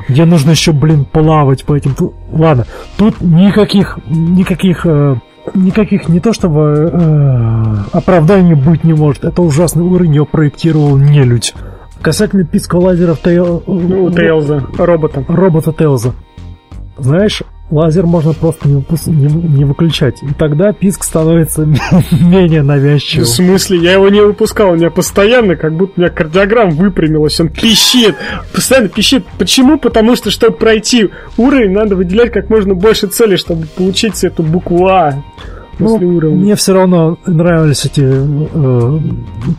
[0.07, 1.93] Где нужно еще, блин, плавать по этим...
[2.31, 2.65] Ладно,
[2.97, 5.15] тут никаких, никаких, э,
[5.53, 9.25] никаких не то чтобы э, оправданий быть не может.
[9.25, 11.53] Это ужасный уровень, его проектировал нелюдь.
[12.01, 15.23] Касательно писка лазеров Тейл- Ну, Тейлза, робота.
[15.27, 16.13] робота Тейлза.
[16.99, 20.23] Знаешь, лазер можно просто не, не, не выключать.
[20.23, 21.65] И тогда писк становится
[22.11, 23.25] менее В навязчивым.
[23.25, 23.77] смысле?
[23.79, 28.15] Я его не выпускал, у меня постоянно, как будто у меня кардиограмм выпрямилась, он пищит,
[28.53, 29.25] постоянно пищит.
[29.37, 29.77] Почему?
[29.77, 34.87] Потому что, чтобы пройти уровень, надо выделять как можно больше целей, чтобы получить эту букву
[34.87, 35.13] А
[35.77, 36.37] после Ну, уровня.
[36.37, 38.99] мне все равно нравились эти э,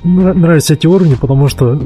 [0.05, 1.79] нра- нравились эти уровни, потому что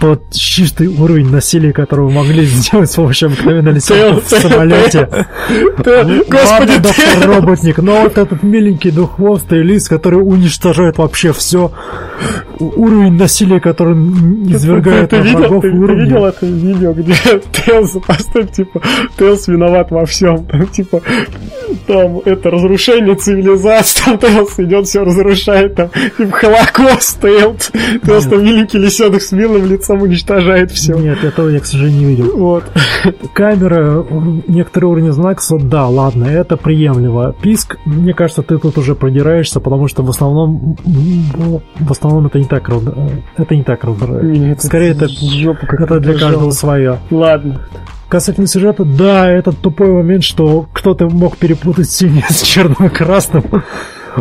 [0.00, 5.08] тот чистый уровень насилия, который вы могли сделать с помощью обыкновенно летел в самолете.
[5.78, 11.70] Господи, доктор роботник, но вот этот миленький двуххвостый лис, который уничтожает вообще все.
[12.60, 17.14] Уровень насилия, который извергает ты, врагов ты, видел это видео, где
[17.52, 18.80] Тейлз поставь, типа,
[19.18, 20.44] Тейлз виноват во всем.
[20.46, 21.00] Там, типа,
[21.86, 23.63] там, это разрушение цивилизации,
[24.04, 27.70] там Тейлз идет, все разрушает, там, типа, Холокост, Тейлз.
[28.04, 30.94] Тейлз там миленький лисенок с милым лицом уничтожает все.
[30.94, 32.36] Нет, этого я, к сожалению, не видел.
[32.36, 32.64] Вот.
[33.34, 34.04] Камера,
[34.46, 37.34] некоторые уровни знакса, да, ладно, это приемлемо.
[37.40, 42.38] Писк, мне кажется, ты тут уже продираешься, потому что в основном, м, в основном это
[42.38, 42.68] не так,
[43.36, 44.62] это не так раздражает.
[44.62, 46.98] Скорее, это, это для каждого свое.
[47.10, 47.60] Ладно.
[48.14, 53.42] Касательно сюжета, да, этот тупой момент, что кто-то мог перепутать синий с черным и красным.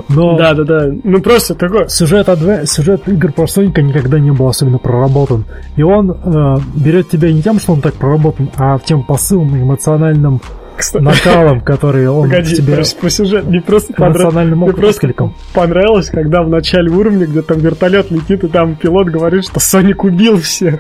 [0.10, 0.88] Но Да, да, да.
[1.04, 1.88] Ну просто такой.
[1.90, 5.46] сюжет, адве- сюжет игр про Соника никогда не был особенно проработан.
[5.76, 10.42] И он э, берет тебя не тем, что он так проработан, а тем посылом эмоциональным
[10.76, 13.46] Кстати, накалом, который он Погоди, тебе про, про сюжет.
[13.46, 15.36] Мне просто эмоциональным Мне просто откликом.
[15.54, 20.04] понравилось, когда в начале уровня, где там вертолет летит, и там пилот говорит, что Соник
[20.04, 20.80] убил всех.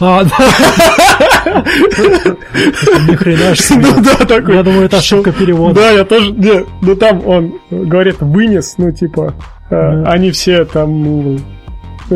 [0.00, 1.64] А, да.
[3.08, 3.86] Ни хрена себе.
[3.86, 4.56] Ну да, такой.
[4.56, 5.74] Я думаю, это ошибка перевода.
[5.80, 6.32] Да, я тоже.
[6.32, 9.34] Не, ну там он говорит, вынес, ну типа,
[9.70, 11.40] э, они все там ну,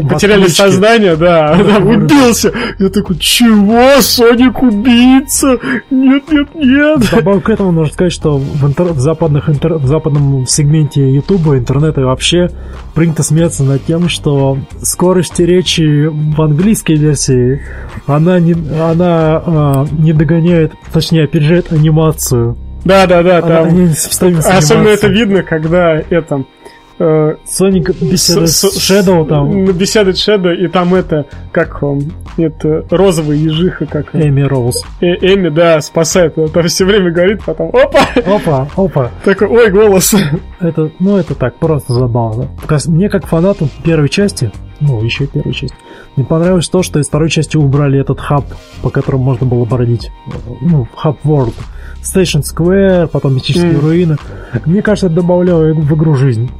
[0.02, 2.52] потеряли сознание, да, Да, убился.
[2.78, 4.00] Я такой, чего?
[4.00, 5.58] Соник убийца?
[5.90, 7.10] Нет, нет, нет.
[7.10, 11.56] Добавок к этому нужно сказать, что в, интер- в западных интер- в западном сегменте Ютуба,
[11.58, 12.50] интернета вообще
[12.94, 17.62] принято смеяться над тем, что скорость речи в английской версии
[18.06, 22.56] она не, она а, не догоняет, точнее опережает анимацию.
[22.84, 23.68] Да, да, да, там.
[24.58, 26.44] Особенно это видно, когда это
[26.98, 34.14] Соник беседует Shadow там, беседует Shadow, и там это, как он, это розовая ежиха, как
[34.14, 34.84] Эми Роуз.
[35.00, 36.38] э, Эми, да, спасает.
[36.38, 39.10] Он там все время говорит, потом, опа, Опа, опа.
[39.24, 40.14] такой, ой, голос.
[40.60, 42.48] Это, ну, это так, просто забавно.
[42.86, 45.76] Мне, как фанату первой части, ну, еще и первой части,
[46.16, 48.44] мне понравилось то, что из второй части убрали этот хаб,
[48.82, 50.10] по которому можно было бродить.
[50.60, 51.54] Ну, хаб World.
[52.02, 53.80] Station Square, потом мистические Мгм.
[53.80, 54.16] руины.
[54.66, 56.50] Мне кажется, это добавляло в игру жизнь.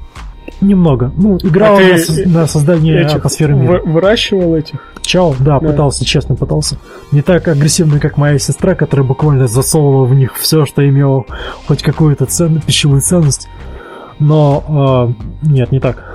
[0.60, 1.12] Немного.
[1.16, 3.80] Ну, играла А ты на, соз- на создание Этих атмосферы мира.
[3.84, 4.78] вы- выращивал этих.
[5.02, 5.68] Чао, да, Да.
[5.68, 6.78] пытался, честно пытался.
[7.12, 11.24] Не так агрессивно, как моя сестра, которая буквально засовывала в них все, что имело
[11.66, 13.48] хоть какую-то ценную, пищевую ценность.
[14.18, 16.13] Но э, нет, не так.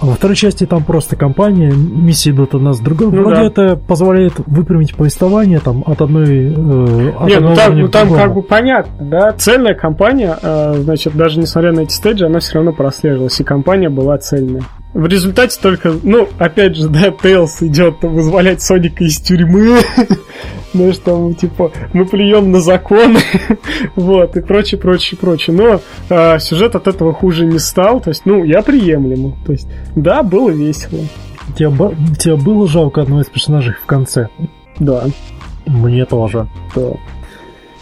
[0.00, 3.10] Во второй части там просто компания, миссии идут одна с другой.
[3.10, 3.46] Ну Вроде да.
[3.46, 8.12] это позволяет выпрямить повествование там от одной э, от Не, одного ну там, ну там
[8.12, 9.32] как бы понятно, да.
[9.32, 13.88] Цельная компания, э, значит, даже несмотря на эти стейджи, она все равно прослеживалась, и компания
[13.88, 14.62] была цельная.
[14.92, 19.78] В результате только, ну, опять же, да, Тейлс идет вызволять Соника из тюрьмы.
[20.76, 23.18] знаешь, там, типа, мы плюем на законы,
[23.96, 25.56] вот, и прочее, прочее, прочее.
[25.56, 29.36] Но а, сюжет от этого хуже не стал, то есть, ну, я приемлемо.
[29.44, 31.00] То есть, да, было весело.
[31.56, 31.70] Тебе,
[32.18, 34.28] тебе было жалко одного из персонажей в конце?
[34.78, 35.04] Да.
[35.66, 36.48] Мне тоже.
[36.74, 36.92] Да.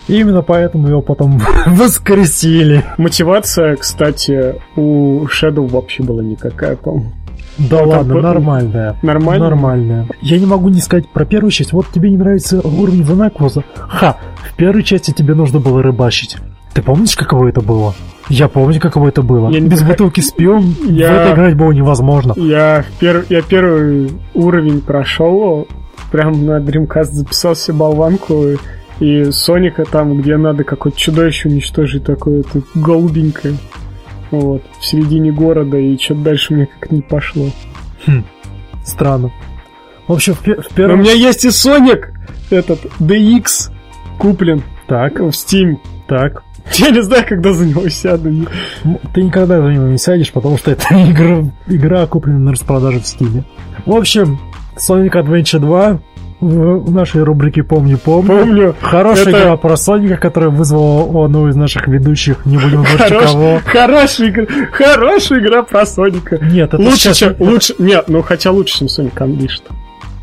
[0.08, 2.84] Именно поэтому его потом воскресили.
[2.98, 7.12] Мотивация, кстати, у Shadow вообще была никакая, по-моему.
[7.56, 8.96] Да ну, ладно, нормальная.
[9.02, 9.48] Нормальная?
[9.48, 10.08] Нормальная.
[10.20, 11.72] Я не могу не сказать про первую часть.
[11.72, 13.62] Вот тебе не нравится уровень Занаквоза.
[13.76, 16.36] Ха, в первой части тебе нужно было рыбачить.
[16.72, 17.94] Ты помнишь, каково это было?
[18.28, 19.50] Я помню, каково это было.
[19.50, 19.86] Я Без не...
[19.86, 21.12] бутылки с пивом я...
[21.12, 22.32] в это играть было невозможно.
[22.36, 23.24] Я, пер...
[23.28, 25.68] я первый уровень прошел,
[26.10, 28.56] прям на Dreamcast записал себе болванку и
[29.30, 33.56] Соника там, где надо какое-то чудовище уничтожить, такое-то голубенькое.
[34.30, 37.50] Вот, в середине города, и что-то дальше мне как-то не пошло.
[38.06, 38.24] Хм,
[38.84, 39.30] странно.
[40.06, 41.00] В общем, в, в первом...
[41.00, 42.12] у меня есть и Соник,
[42.50, 43.70] этот, DX,
[44.18, 44.62] куплен.
[44.86, 45.20] Так.
[45.20, 45.76] В Steam.
[46.06, 46.42] Так.
[46.74, 48.48] Я не знаю, когда за него сяду.
[49.14, 53.04] Ты никогда за него не сядешь, потому что это игра, игра куплена на распродаже в
[53.04, 53.44] Steam.
[53.86, 54.38] В общем,
[54.76, 56.00] Sonic Adventure 2
[56.48, 58.38] в нашей рубрике «Помню, помню».
[58.38, 58.74] Помню.
[58.80, 59.42] Хорошая это...
[59.42, 63.32] игра про Соника, которая вызвала у одного из наших ведущих, не будем говорить Хорош...
[63.32, 63.60] кого.
[63.64, 66.38] Хорошая игра, хорошая игра про Соника.
[66.38, 69.64] Нет, это лучше, чем, лучше, нет, ну хотя лучше, чем Sonic Unleashed.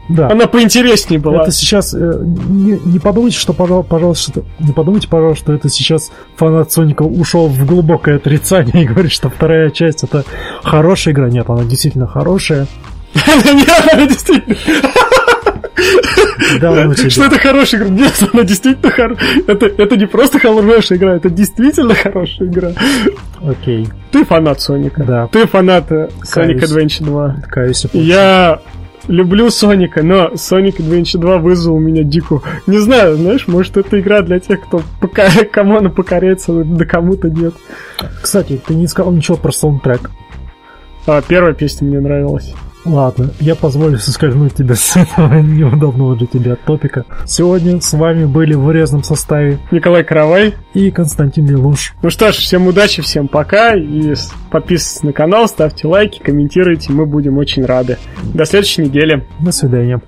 [0.09, 0.29] Да.
[0.29, 1.43] Она поинтереснее была.
[1.43, 6.71] Это сейчас э, не, не подумайте, что пожалуйста, не подумайте, пожалуйста, что это сейчас фанат
[6.71, 10.25] Соника ушел в глубокое отрицание и говорит, что вторая часть это
[10.63, 11.29] хорошая игра.
[11.29, 12.67] Нет, она действительно хорошая.
[13.93, 14.55] Она действительно.
[17.09, 17.89] Что это хорошая игра?
[17.89, 19.27] Нет, она действительно хорошая.
[19.47, 22.71] Это, это не просто хорошая игра, это действительно хорошая игра.
[23.41, 23.87] Окей.
[24.11, 25.03] Ты фанат Соника.
[25.03, 25.27] Да.
[25.27, 27.35] Ты фанат Sonic Adventure 2.
[27.49, 27.85] Каюсь.
[27.93, 28.59] Я
[29.07, 32.41] люблю Соника, но Sonic Adventure 2 вызвал меня дико.
[32.67, 37.29] Не знаю, знаешь, может это игра для тех, кто пока, кому она покоряется, да кому-то
[37.29, 37.53] нет.
[38.21, 40.11] Кстати, ты не сказал ничего про саундтрек.
[41.07, 42.53] А, первая песня мне нравилась.
[42.85, 47.05] Ладно, я позволю соскользнуть тебя с этого неудобного для тебя топика.
[47.25, 51.93] Сегодня с вами были в урезанном составе Николай Каравай и Константин Лелуш.
[52.01, 54.15] Ну что ж, всем удачи, всем пока, и
[54.49, 57.97] подписывайтесь на канал, ставьте лайки, комментируйте, мы будем очень рады.
[58.33, 59.25] До следующей недели.
[59.39, 60.01] До свидания.